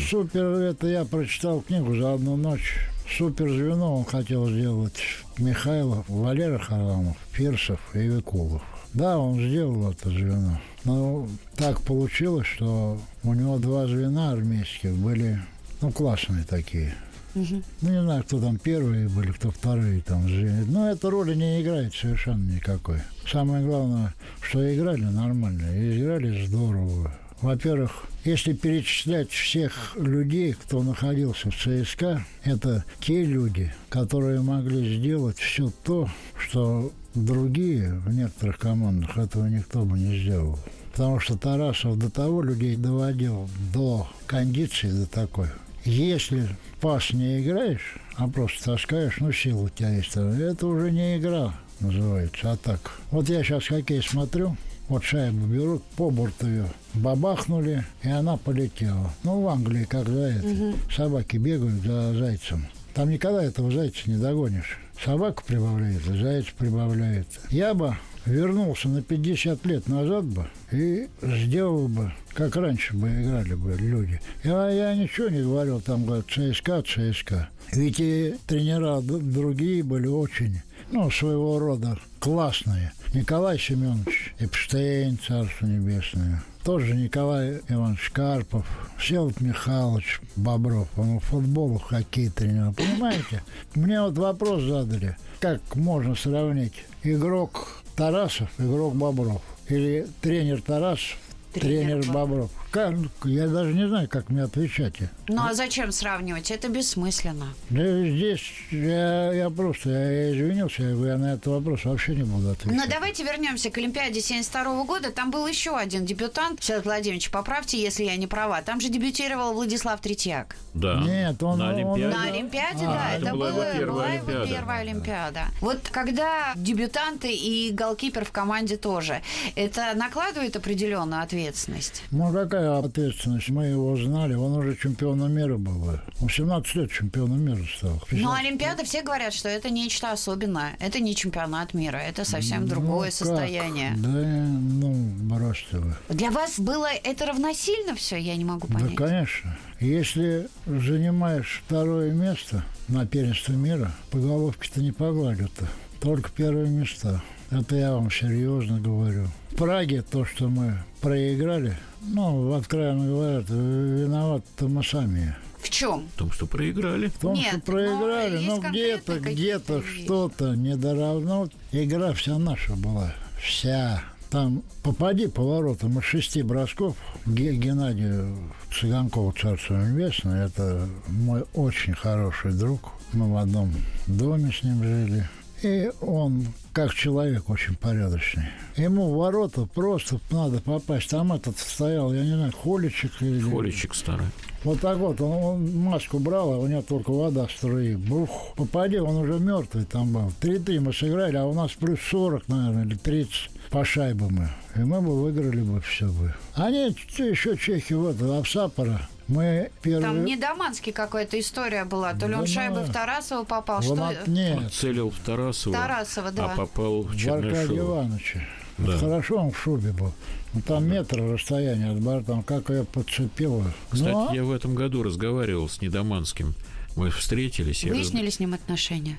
[0.08, 2.76] Супер, это я прочитал книгу за одну ночь.
[3.16, 5.00] Суперзвено он хотел сделать
[5.38, 8.62] Михайлов, Валера Харламов, Фирсов и Викулов.
[8.94, 10.60] Да, он сделал это звено.
[10.84, 15.40] Но так получилось, что у него два звена армейских были,
[15.80, 16.94] ну, классные такие.
[17.34, 17.44] Ну,
[17.82, 20.28] не знаю, кто там первые были, кто вторые там.
[20.28, 20.64] звенья.
[20.66, 22.98] Но эта роли не играет совершенно никакой.
[23.30, 27.14] Самое главное, что играли нормально, и играли здорово.
[27.40, 35.38] Во-первых, если перечислять всех людей, кто находился в ЦСКА, это те люди, которые могли сделать
[35.38, 40.58] все то, что другие в некоторых командах этого никто бы не сделал.
[40.90, 45.48] Потому что Тарасов до того людей доводил до кондиции до такой.
[45.84, 46.48] Если
[46.80, 51.54] пас не играешь, а просто таскаешь, ну, сила у тебя есть, это уже не игра
[51.80, 53.00] называется, а так.
[53.10, 54.56] Вот я сейчас хоккей смотрю,
[54.88, 59.10] вот шайбу берут, по борту ее бабахнули, и она полетела.
[59.22, 62.66] Ну, в Англии, когда это, собаки бегают за зайцем.
[62.92, 64.78] Там никогда этого зайца не догонишь.
[65.02, 67.26] Собака прибавляет, заяц прибавляет.
[67.50, 67.96] Я бы
[68.26, 74.20] вернулся на 50 лет назад бы и сделал бы, как раньше бы играли бы люди.
[74.44, 77.48] Я, я ничего не говорил, там говорят, ЦСКА, ЦСКА.
[77.72, 82.92] Ведь и тренера другие были очень, ну, своего рода классные.
[83.14, 86.42] Николай Семенович Эпштейн, Царство Небесное.
[86.62, 88.66] Тоже Николай Иванович Карпов,
[88.98, 90.88] Всеволод Михайлович Бобров.
[90.96, 92.72] Он в футбол, в хоккей тренер.
[92.72, 93.42] Понимаете?
[93.74, 95.16] Мне вот вопрос задали.
[95.40, 99.42] Как можно сравнить игрок Тарасов, игрок Бобров?
[99.68, 101.18] Или тренер Тарасов,
[101.52, 102.50] Тренер тренер, Бобров?
[102.70, 102.94] Как?
[103.24, 104.94] Я даже не знаю, как мне отвечать.
[105.28, 106.50] Ну, а зачем сравнивать?
[106.52, 107.48] Это бессмысленно.
[107.68, 112.76] Да здесь я, я просто, я извинился, я, на этот вопрос вообще не буду отвечать.
[112.78, 115.10] Но давайте вернемся к Олимпиаде 72 года.
[115.10, 116.60] Там был еще один дебютант.
[116.60, 118.62] Всеволод Владимирович, поправьте, если я не права.
[118.62, 120.54] Там же дебютировал Владислав Третьяк.
[120.74, 121.00] Да.
[121.04, 122.16] Нет, он- на он- Олимпиаде.
[122.16, 124.54] На Олимпиаде, А, да, это это, была его первая была его Олимпиада.
[124.54, 125.40] первая Олимпиада.
[125.60, 129.22] Вот когда дебютанты и голкипер в команде тоже,
[129.56, 132.02] это накладывает определенную ответственность?
[132.12, 133.48] Ну, какая ответственность?
[133.50, 135.98] Мы его знали, он уже чемпионом мира был.
[136.20, 137.92] Он 17 лет чемпионом мира стал.
[137.94, 138.38] Но 50.
[138.40, 140.76] Олимпиада, все говорят, что это нечто особенное.
[140.80, 143.14] Это не чемпионат мира, это совсем Ну, другое как?
[143.14, 143.94] состояние.
[143.96, 144.92] Да, ну,
[145.22, 145.94] бросьте вы.
[146.08, 148.16] Для вас было это равносильно все?
[148.16, 148.94] Я не могу Да, понять.
[148.96, 149.58] конечно.
[149.80, 155.66] Если занимаешь второе место на первенстве мира, по головке-то не погладят-то.
[156.00, 157.22] Только первые места.
[157.50, 159.26] Это я вам серьезно говорю.
[159.50, 165.34] В Праге то, что мы проиграли, ну, откровенно говоря, виноваты мы сами.
[165.58, 166.08] В чем?
[166.14, 167.08] В том, что проиграли.
[167.08, 171.48] В том, Нет, что но проиграли, есть ну где-то, где-то что-то недоравно.
[171.72, 173.12] Игра вся наша была.
[173.42, 174.02] Вся.
[174.30, 176.96] Там попади по воротам из шести бросков.
[177.26, 178.32] Ге- Геннадий
[178.72, 182.92] Цыганков, Царство Небесное, это мой очень хороший друг.
[183.12, 183.72] Мы в одном
[184.06, 185.28] доме с ним жили.
[185.62, 188.44] И он, как человек, очень порядочный.
[188.76, 191.10] Ему в ворота просто надо попасть.
[191.10, 193.40] Там этот стоял, я не знаю, холичек или...
[193.40, 194.26] Холичек старый.
[194.62, 197.94] Вот так вот, он, он маску брал, а у него только вода струи.
[197.94, 200.32] Бух, попади, он уже мертвый там был.
[200.40, 204.48] 3-3 мы сыграли, а у нас плюс 40, наверное, или 30 по шайбам.
[204.76, 206.34] И мы бы выиграли бы все бы.
[206.54, 209.00] Они еще чехи, вот, Авсапора.
[209.30, 210.02] Мы первый...
[210.02, 212.14] Там не Даманский какая-то история была.
[212.14, 214.30] То ли он Да шайбы ну, в Тарасова попал, Вон что...
[214.30, 216.52] Нет, Он целил в Тарасова, Тарасова, да.
[216.52, 217.78] а попал в Чернышова.
[217.78, 218.40] Ивановича.
[218.78, 218.98] Да.
[218.98, 220.12] Хорошо он в шубе был.
[220.52, 223.64] Ну, там метр расстояние от борта, там как ее подцепило.
[223.90, 226.54] Кстати, а- я в этом году разговаривал с Недоманским.
[226.96, 227.84] Мы встретились.
[227.84, 229.16] я Выяснили с ним отношения?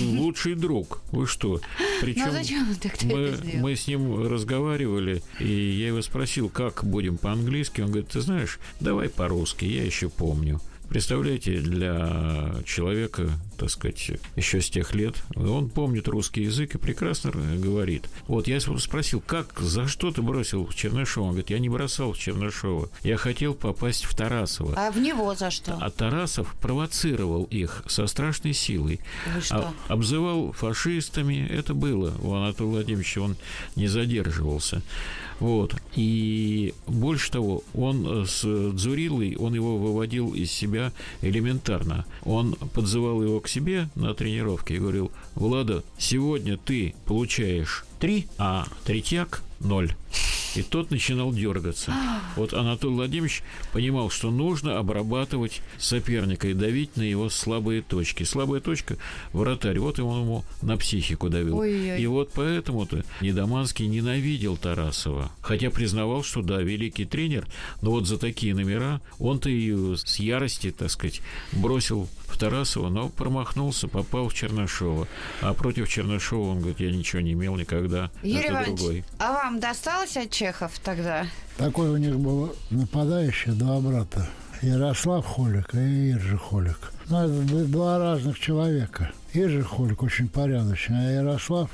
[0.00, 1.00] Лучший друг.
[1.10, 1.60] Вы что?
[2.00, 2.32] Причем Ну
[2.80, 7.80] тогда мы, мы с ним разговаривали, и я его спросил, как будем по-английски.
[7.80, 10.60] Он говорит, ты знаешь, давай по-русски, я еще помню.
[10.88, 15.16] Представляете, для человека, так сказать, еще с тех лет.
[15.34, 18.08] Он помнит русский язык и прекрасно говорит.
[18.26, 21.24] Вот я спросил, как, за что ты бросил Чернышова?
[21.24, 22.88] Он говорит, я не бросал Чернышова.
[23.02, 24.74] Я хотел попасть в Тарасова.
[24.76, 25.78] А в него за что?
[25.80, 29.00] А Тарасов провоцировал их со страшной силой.
[29.34, 29.74] Вы что?
[29.88, 31.46] А, обзывал фашистами.
[31.48, 33.20] Это было у Анатолия Владимировича.
[33.20, 33.36] Он
[33.76, 34.82] не задерживался.
[35.40, 35.74] Вот.
[35.96, 42.04] И больше того, он с Дзурилой, он его выводил из себя элементарно.
[42.24, 48.66] Он подзывал его к себе на тренировке и говорил, Влада, сегодня ты получаешь три, а
[48.84, 49.94] третьяк– ноль.
[50.54, 51.92] И тот начинал дергаться.
[52.36, 58.22] Вот Анатолий Владимирович понимал, что нужно обрабатывать соперника и давить на его слабые точки.
[58.24, 58.96] Слабая точка–
[59.32, 59.78] вратарь.
[59.78, 61.58] Вот он ему на психику давил.
[61.58, 62.00] Ой-ой.
[62.00, 65.30] И вот поэтому-то Недоманский ненавидел Тарасова.
[65.40, 67.46] Хотя признавал, что да, великий тренер,
[67.82, 71.20] но вот за такие номера он-то и с ярости, так сказать,
[71.52, 75.06] бросил в Тарасова, но промахнулся, попал в Чернышова.
[75.40, 78.10] А против Чернышова он говорит, я ничего не имел никогда.
[78.22, 79.04] Юрий Это Иванович, другой.
[79.18, 81.26] а вам досталось от чехов тогда?
[81.56, 84.26] Такой у них был нападающий, два брата.
[84.60, 86.92] Ярослав Холик и Иржи Холик.
[87.08, 89.10] Ну, это два разных человека.
[89.32, 91.70] Иржи Холик очень порядочный, а Ярослав,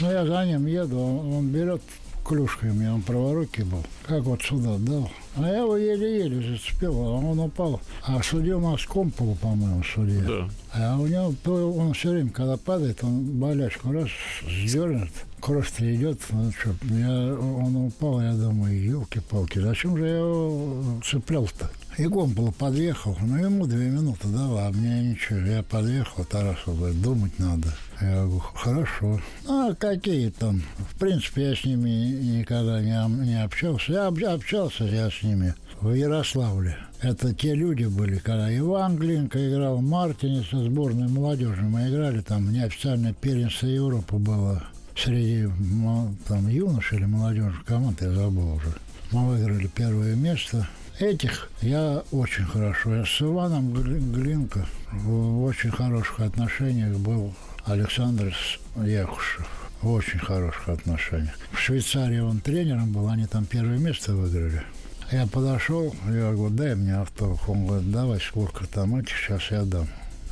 [0.00, 1.82] ну, я за ним еду, он, он берет
[2.26, 5.10] клюшкой, у меня он праворукий был, как вот сюда дал.
[5.36, 7.80] А я его еле-еле зацепил, а он упал.
[8.02, 10.22] А судил нас Комполу, по-моему, судья.
[10.22, 10.48] Да.
[10.72, 11.34] А у него,
[11.76, 14.08] он все время, когда падает, он болячку раз
[14.48, 16.20] сдернет, кровь-то идет.
[16.30, 21.68] Ну, что, я, он упал, я думаю, елки-палки, зачем же я его цеплял-то?
[21.96, 25.38] И Гомпола подъехал, ну ему две минуты дал, а мне ничего.
[25.38, 27.68] Я подъехал, Тарасов говорит, думать надо.
[28.00, 29.20] Я говорю, хорошо.
[29.46, 30.62] Ну, а какие там?
[30.90, 33.92] В принципе, я с ними никогда не, не общался.
[33.92, 36.76] Я об- общался я с ними в Ярославле.
[37.00, 41.62] Это те люди были, когда Иван Глинка играл, Мартинец со сборной молодежи.
[41.62, 44.64] Мы играли там, неофициальное первенство Европы было
[44.96, 45.48] среди
[46.26, 48.74] там юношей или молодежи команд, я забыл уже.
[49.12, 50.66] Мы выиграли первое место.
[50.98, 52.94] Этих я очень хорошо.
[52.94, 58.34] Я с Иваном Гли- Глинко в очень хороших отношениях был Александр
[58.76, 59.48] Якушев.
[59.82, 61.34] В очень хороших отношениях.
[61.52, 64.62] В Швейцарии он тренером был, они там первое место выиграли.
[65.12, 67.50] Я подошел, я говорю, дай мне автограф.
[67.50, 69.86] Он говорит, давай, сколько там этих, сейчас я дам.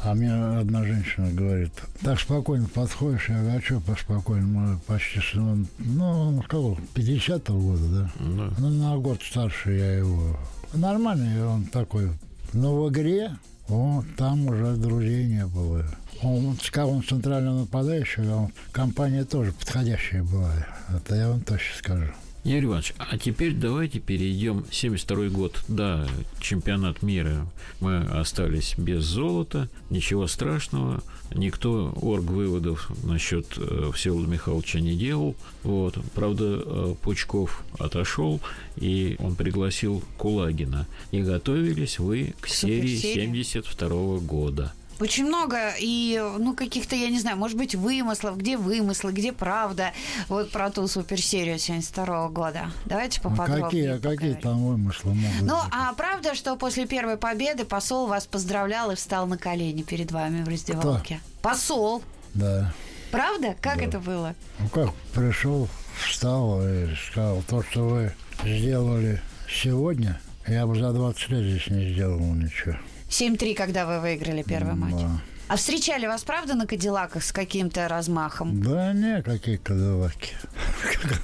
[0.04, 1.70] А мне одна женщина говорит,
[2.02, 7.88] так спокойно подходишь, я говорю, а что поспокойно, почти, с- ну, ну, кого, 50-го года,
[7.88, 8.12] да?
[8.18, 8.54] Да.
[8.58, 10.36] Ну, на год старше я его.
[10.74, 12.10] Нормальный он такой.
[12.52, 13.30] Но в игре
[13.68, 15.84] он, там уже друзей не было.
[16.20, 20.50] Он, сказал, он центральный нападающий, а он- компания тоже подходящая была.
[20.94, 22.06] Это я вам точно скажу.
[22.44, 24.64] Юрий Иванович, а теперь давайте перейдем.
[24.70, 26.08] 72 год, да,
[26.40, 27.46] чемпионат мира.
[27.78, 31.04] Мы остались без золота, ничего страшного.
[31.32, 35.36] Никто орг выводов насчет э, Всеволода Михайловича не делал.
[35.62, 35.96] Вот.
[36.14, 38.40] Правда, э, Пучков отошел,
[38.76, 40.88] и он пригласил Кулагина.
[41.12, 43.42] И готовились вы к серии Суперсерии.
[43.42, 44.72] 72 года.
[45.02, 49.90] Очень много и, ну, каких-то, я не знаю, может быть, вымыслов, где вымыслы, где правда,
[50.28, 52.70] вот про ту суперсерию 72 года.
[52.86, 53.64] Давайте А поподробнее.
[53.64, 55.72] какие, а какие там вымыслы могут Ну, быть?
[55.72, 60.44] а правда, что после первой победы посол вас поздравлял и встал на колени перед вами
[60.44, 61.18] в раздевалке?
[61.42, 62.04] Посол.
[62.34, 62.72] Да.
[63.10, 63.56] Правда?
[63.60, 64.36] Как это было?
[64.60, 65.68] Ну как, пришел,
[66.08, 68.12] встал и сказал, то, что вы
[68.44, 72.76] сделали сегодня, я бы за 20 лет здесь не сделал ничего.
[73.12, 74.94] 7-3, когда вы выиграли первый матч.
[74.94, 75.20] Да.
[75.48, 78.62] А встречали вас, правда, на Кадиллаках с каким-то размахом?
[78.62, 80.30] Да не, какие кадиллаки.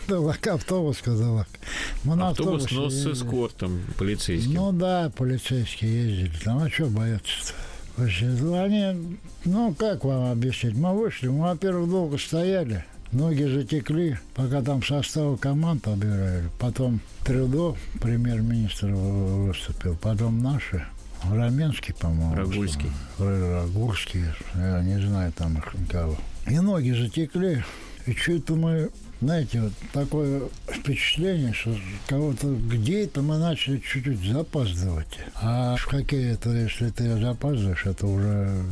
[0.07, 1.48] Кадиллак, автобус кадиллак.
[2.05, 2.77] Мы на Автобус, автобусе
[3.09, 4.53] но с эскортом полицейским.
[4.53, 6.33] Ну да, полицейские ездили.
[6.44, 7.55] Там, а что бояться-то?
[7.96, 10.74] Вообще, Они, ну как вам объяснить?
[10.74, 12.85] Мы вышли, мы, во-первых, долго стояли.
[13.12, 16.51] Ноги затекли, пока там составы команд обирали.
[16.59, 19.96] Потом Трюдо, премьер-министр, вы- выступил.
[19.96, 20.87] Потом наши.
[21.31, 22.35] Раменский, по-моему.
[22.35, 22.90] Рагульский.
[23.18, 24.24] Ра- Рагульский.
[24.54, 26.16] Я не знаю там их никого.
[26.46, 27.64] И ноги затекли.
[28.07, 31.76] И что-то мы, знаете, вот такое впечатление, что
[32.07, 35.18] кого-то где-то мы начали чуть-чуть запаздывать.
[35.35, 38.62] А в хоккее это, если ты запаздываешь, это уже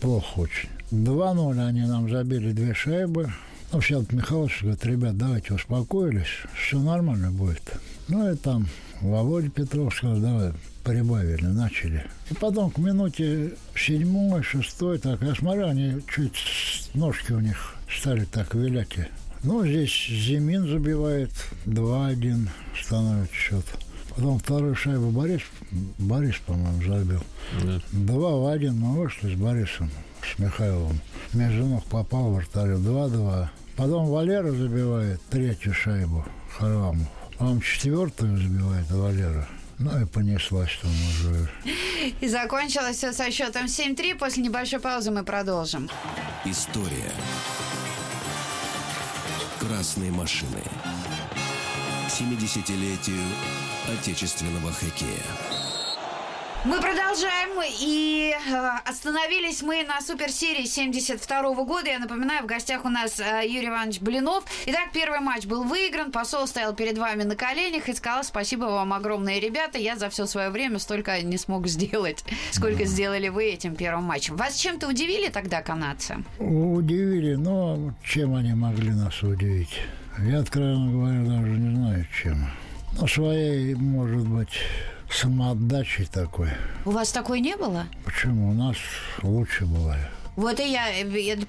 [0.00, 0.68] плохо очень.
[0.92, 3.30] 2-0 они нам забили две шайбы.
[3.72, 7.62] Ну, Всеволод Михайлович говорит, ребят, давайте успокоились, все нормально будет.
[8.08, 8.66] Ну и там
[9.00, 10.52] Володя Петров сказал, давай,
[10.84, 12.06] прибавили, начали.
[12.30, 18.24] И потом к минуте седьмой, шестой, так, я смотрю, они чуть ножки у них стали
[18.24, 18.96] так вилять.
[19.42, 21.30] Ну, здесь Зимин забивает
[21.66, 22.48] 2-1,
[22.80, 23.64] становится счет.
[24.16, 25.42] Потом вторую шайбу Борис,
[25.98, 27.22] Борис, по-моему, забил.
[27.62, 27.80] Да.
[27.92, 29.90] Два в один мы вышли с Борисом,
[30.22, 31.00] с Михайловым.
[31.34, 32.78] Между ног попал вратарю.
[32.78, 33.52] Два-два.
[33.76, 36.24] Потом Валера забивает третью шайбу
[36.56, 37.06] Харламов.
[37.38, 39.46] По-моему, четвертую забивает Валера.
[39.78, 41.50] Ну и понеслась там уже.
[42.20, 44.14] И закончилось все со счетом 7-3.
[44.14, 45.90] После небольшой паузы мы продолжим.
[46.46, 47.12] История
[49.60, 50.62] красной машины.
[52.06, 53.20] К 70-летию
[53.92, 55.55] отечественного хоккея.
[56.66, 61.88] Мы продолжаем, и э, остановились мы на суперсерии 72 года.
[61.88, 64.42] Я напоминаю, в гостях у нас э, Юрий Иванович Блинов.
[64.66, 68.92] Итак, первый матч был выигран, посол стоял перед вами на коленях и сказал спасибо вам
[68.94, 69.78] огромное, ребята.
[69.78, 74.34] Я за все свое время столько не смог сделать, сколько сделали вы этим первым матчем.
[74.34, 76.24] Вас чем-то удивили тогда канадцы?
[76.40, 79.80] Удивили, но чем они могли нас удивить?
[80.18, 82.50] Я, откровенно говоря, даже не знаю, чем.
[82.98, 84.58] Ну, своей, может быть,
[85.10, 86.48] самоотдачей такой.
[86.84, 87.86] У вас такой не было?
[88.04, 88.50] Почему?
[88.50, 88.76] У нас
[89.22, 90.08] лучше бывает.
[90.36, 90.84] Вот и я,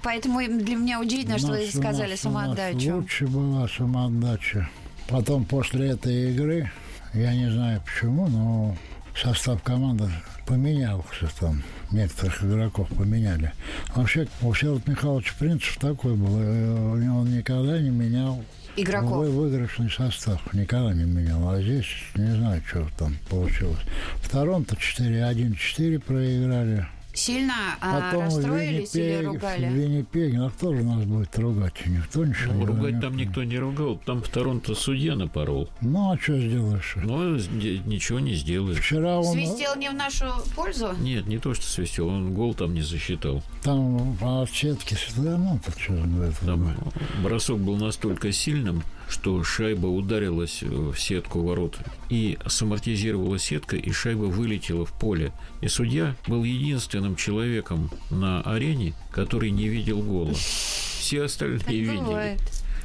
[0.02, 2.96] поэтому для меня удивительно, что У вы нас- у сказали нас самоотдачу.
[2.96, 4.70] Лучше была самоотдача.
[5.10, 6.72] Потом после этой игры,
[7.14, 8.78] я не знаю почему, но
[9.16, 10.10] состав команды
[10.48, 11.62] поменялся там.
[11.92, 13.52] Некоторых игроков поменяли.
[13.96, 16.40] Вообще, у Всеволода Михайловича принцип такой был.
[16.40, 18.44] э, Он никогда не менял
[18.76, 19.18] Игроков.
[19.18, 20.54] Вы- выигрышный состав.
[20.54, 21.50] Никогда не менял.
[21.50, 23.80] А здесь не знаю, что там получилось.
[24.24, 26.86] В Торонто 4-1-4 проиграли.
[27.18, 29.68] Сильно а, Потом в расстроились или ругали?
[29.68, 31.74] Виннипеге, ну кто же нас будет ругать?
[31.88, 33.02] Никто ничего Ну, не ругать говорит.
[33.02, 35.68] там никто не ругал, там в Торонто судья напорол.
[35.82, 36.94] Ну, а что сделаешь?
[36.98, 38.78] Но сде- ничего не сделаешь.
[38.78, 40.94] Вчера он Свистел не в нашу пользу?
[41.00, 43.42] Нет, не то, что свистел, он гол там не засчитал.
[43.64, 44.16] там
[44.54, 46.38] сетки сюда, ну, тут что он говорит.
[46.46, 46.78] Там
[47.24, 51.78] бросок был настолько сильным, что шайба ударилась в сетку ворот
[52.10, 55.32] и самортизировала сетка, и шайба вылетела в поле.
[55.62, 60.34] И судья был единственным человеком на арене, который не видел гола.
[60.34, 61.98] Все остальные видели.
[61.98, 62.42] Бывает.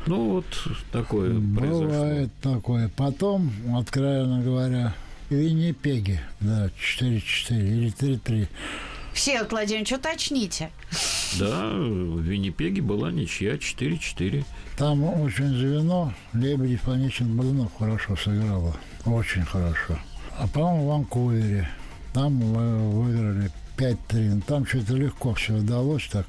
[0.07, 0.45] Ну, вот
[0.91, 1.83] такое произошло.
[1.83, 2.91] Бывает такое.
[2.97, 4.95] Потом, откровенно говоря,
[5.31, 8.49] Виннипеги, да, 4-4 или 3-3.
[9.13, 10.71] Все, вот, Владимирович, уточните.
[11.39, 14.45] Да, в Виннипеге была ничья 4-4.
[14.77, 16.13] Там очень звено.
[16.33, 18.75] Лебедев, Онищин, Блинов хорошо сыграла.
[19.05, 19.99] Очень хорошо.
[20.39, 21.69] А по-моему, в Ванкувере.
[22.13, 24.35] Там вы- выиграли 5-3.
[24.35, 26.09] Ну, Там что-то легко все удалось.
[26.13, 26.27] Так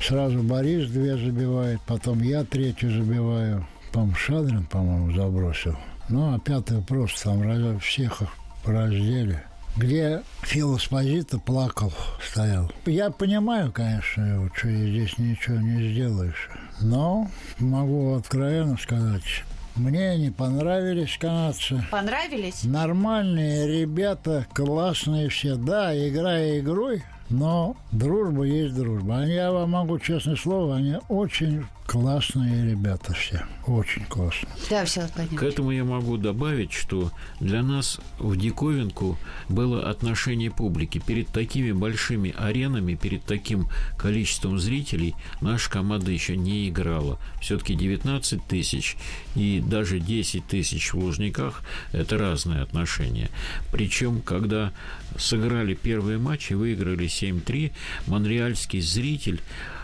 [0.00, 3.66] сразу Борис две забивает, потом я третью забиваю.
[3.92, 5.76] По-моему, Шадрин, по-моему, забросил.
[6.08, 8.22] Ну, а пятую просто там всех
[8.64, 9.42] раздели.
[9.76, 12.70] Где Фил Эспозито плакал, стоял.
[12.86, 16.48] Я понимаю, конечно, его, что здесь ничего не сделаешь.
[16.80, 19.44] Но могу откровенно сказать,
[19.74, 21.84] мне не понравились канадцы.
[21.90, 22.62] Понравились?
[22.62, 25.56] Нормальные ребята, классные все.
[25.56, 29.18] Да, играя игрой, но дружба есть дружба.
[29.18, 33.44] Они, я вам могу честное слово, они очень классные ребята все.
[33.66, 34.52] Очень классные.
[34.70, 35.52] Да, все, К Владимирович.
[35.52, 39.18] этому я могу добавить, что для нас в диковинку
[39.48, 40.98] было отношение публики.
[41.04, 43.68] Перед такими большими аренами, перед таким
[43.98, 47.18] количеством зрителей наша команда еще не играла.
[47.40, 48.96] Все-таки 19 тысяч
[49.34, 51.62] и даже 10 тысяч в Лужниках–
[51.92, 53.30] это разные отношения.
[53.70, 54.72] Причем, когда
[55.18, 57.72] сыграли первые матчи, выиграли 7-3,
[58.06, 59.40] монреальский зритель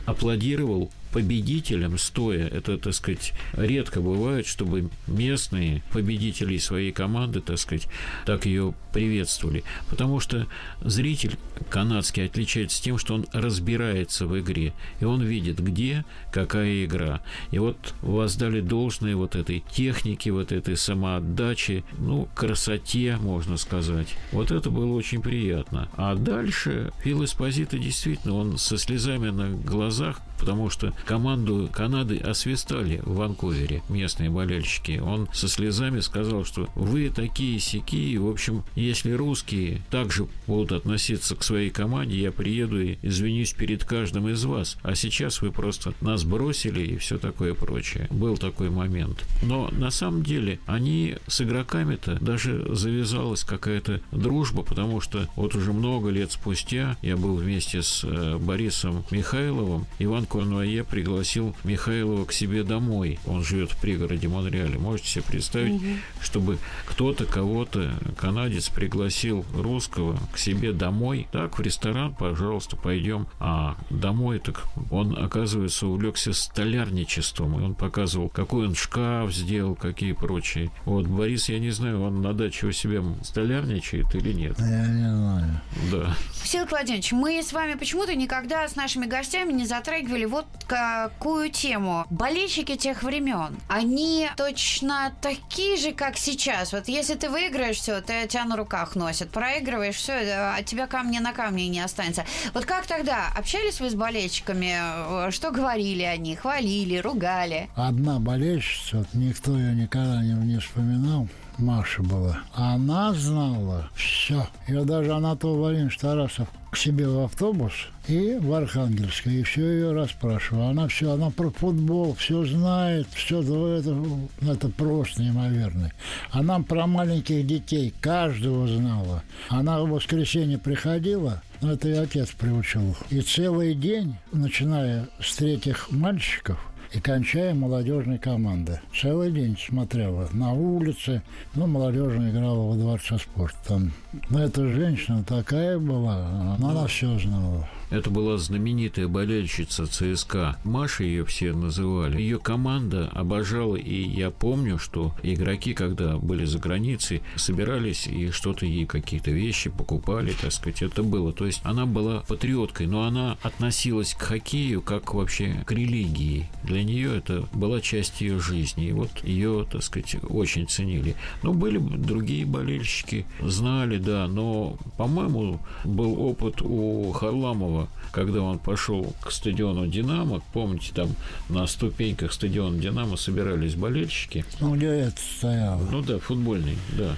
[0.07, 2.47] аплодировал победителям стоя.
[2.47, 7.89] Это, так сказать, редко бывает, чтобы местные победители своей команды, так сказать,
[8.27, 9.65] так ее приветствовали.
[9.89, 10.47] Потому что
[10.81, 11.37] зритель
[11.69, 14.73] канадский отличается тем, что он разбирается в игре.
[15.01, 17.21] И он видит, где какая игра.
[17.51, 24.09] И вот воздали должное вот этой технике, вот этой самоотдаче, ну, красоте, можно сказать.
[24.33, 25.89] Вот это было очень приятно.
[25.97, 33.01] А дальше Фил Эспозито действительно, он со слезами на глазах, потому что команду Канады освистали
[33.05, 34.99] в Ванкувере, местные болельщики.
[34.99, 41.37] Он со слезами сказал, что вы такие сякие, в общем, если русские также будут относиться
[41.37, 44.79] к своей команде, я приеду и извинюсь перед каждым из вас.
[44.83, 48.09] А сейчас вы просто нас бросили и все такое прочее.
[48.11, 49.25] Был такой момент.
[49.43, 55.73] Но на самом деле они с игроками-то даже завязалась какая-то дружба, потому что вот уже
[55.73, 62.33] много лет спустя я был вместе с э, Борисом Михайловым, Иван Корнуае пригласил Михайлова к
[62.33, 63.19] себе домой.
[63.27, 64.79] Он живет в пригороде Монреаля.
[64.79, 65.85] Можете себе представить, угу.
[66.21, 71.27] чтобы кто-то кого-то, канадец, пригласил русского к себе домой.
[71.33, 73.27] Так, в ресторан, пожалуйста, пойдем.
[73.41, 77.59] А домой так он, оказывается, увлекся столярничеством.
[77.59, 80.71] И он показывал, какой он шкаф сделал, какие прочие.
[80.85, 84.59] Вот, Борис, я не знаю, он на даче у себя столярничает или нет?
[84.61, 85.61] Я не знаю.
[85.91, 86.17] Да.
[86.45, 92.07] Всеволод Владимирович, мы с вами почему-то никогда с нашими гостями не затрагивали вот какую тему.
[92.11, 96.73] Болельщики тех времен, они точно такие же, как сейчас.
[96.73, 99.31] Вот если ты выиграешь, все, ты тебя на руках носят.
[99.31, 102.25] Проигрываешь, все, от а тебя камня на камне не останется.
[102.55, 103.29] Вот как тогда?
[103.37, 105.31] Общались вы с болельщиками?
[105.31, 106.37] Что говорили они?
[106.37, 107.69] Хвалили, ругали?
[107.75, 111.29] Одна болельщица, никто ее никогда не вспоминал,
[111.61, 112.39] Маша была.
[112.55, 114.47] Она знала все.
[114.67, 117.73] Ее даже Анатолий Владимирович Тарасов к себе в автобус
[118.07, 120.69] и в Архангельске, и все ее расспрашивал.
[120.69, 123.97] Она все, она про футбол все знает, все это,
[124.43, 125.91] это просто неимоверно.
[126.31, 129.23] Она про маленьких детей каждого знала.
[129.49, 132.97] Она в воскресенье приходила, но это и отец приучил.
[133.11, 136.59] И целый день, начиная с третьих мальчиков,
[136.93, 138.81] и кончая молодежной команды.
[138.95, 141.23] Целый день смотрела на улице,
[141.55, 143.81] ну, молодежная играла во дворце спорта.
[144.29, 147.69] Но эта женщина такая была, она все знала.
[147.91, 150.57] Это была знаменитая болельщица ЦСКА.
[150.63, 152.21] Маша ее все называли.
[152.21, 158.65] Ее команда обожала, и я помню, что игроки, когда были за границей, собирались и что-то
[158.65, 160.83] ей какие-то вещи покупали, так сказать.
[160.83, 161.33] Это было.
[161.33, 166.49] То есть она была патриоткой, но она относилась к хоккею как вообще к религии.
[166.63, 168.87] Для нее это была часть ее жизни.
[168.87, 171.17] И вот ее, так сказать, очень ценили.
[171.43, 177.80] Но были другие болельщики, знали, да, но, по-моему, был опыт у Харламова
[178.13, 181.11] когда он пошел к стадиону «Динамо», помните, там
[181.49, 184.45] на ступеньках стадиона «Динамо» собирались болельщики.
[184.61, 185.81] Ну, где это стояло?
[185.91, 187.17] Ну да, футбольный, да.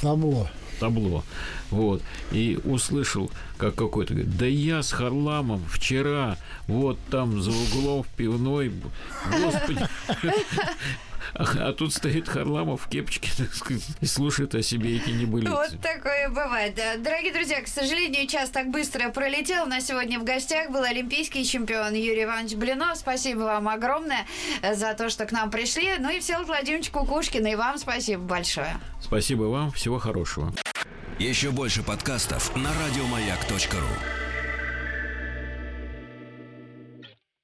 [0.00, 0.48] Табло
[0.78, 1.24] табло.
[1.70, 2.02] Вот.
[2.32, 6.36] И услышал, как какой-то говорит, да я с Харламом вчера
[6.66, 8.72] вот там за углом в пивной,
[9.42, 9.80] господи,
[11.38, 15.50] а, тут стоит Харламов в кепочке, так сказать, и слушает о себе эти небылицы.
[15.50, 16.78] Вот такое бывает.
[17.02, 19.66] Дорогие друзья, к сожалению, час так быстро пролетел.
[19.66, 22.98] На сегодня в гостях был олимпийский чемпион Юрий Иванович Блинов.
[22.98, 24.26] Спасибо вам огромное
[24.74, 25.98] за то, что к нам пришли.
[25.98, 28.78] Ну и Всеволод Владимирович Кукушкин, и вам спасибо большое.
[29.00, 29.70] Спасибо вам.
[29.72, 30.52] Всего хорошего.
[31.18, 34.27] Еще больше подкастов на радиомаяк.ру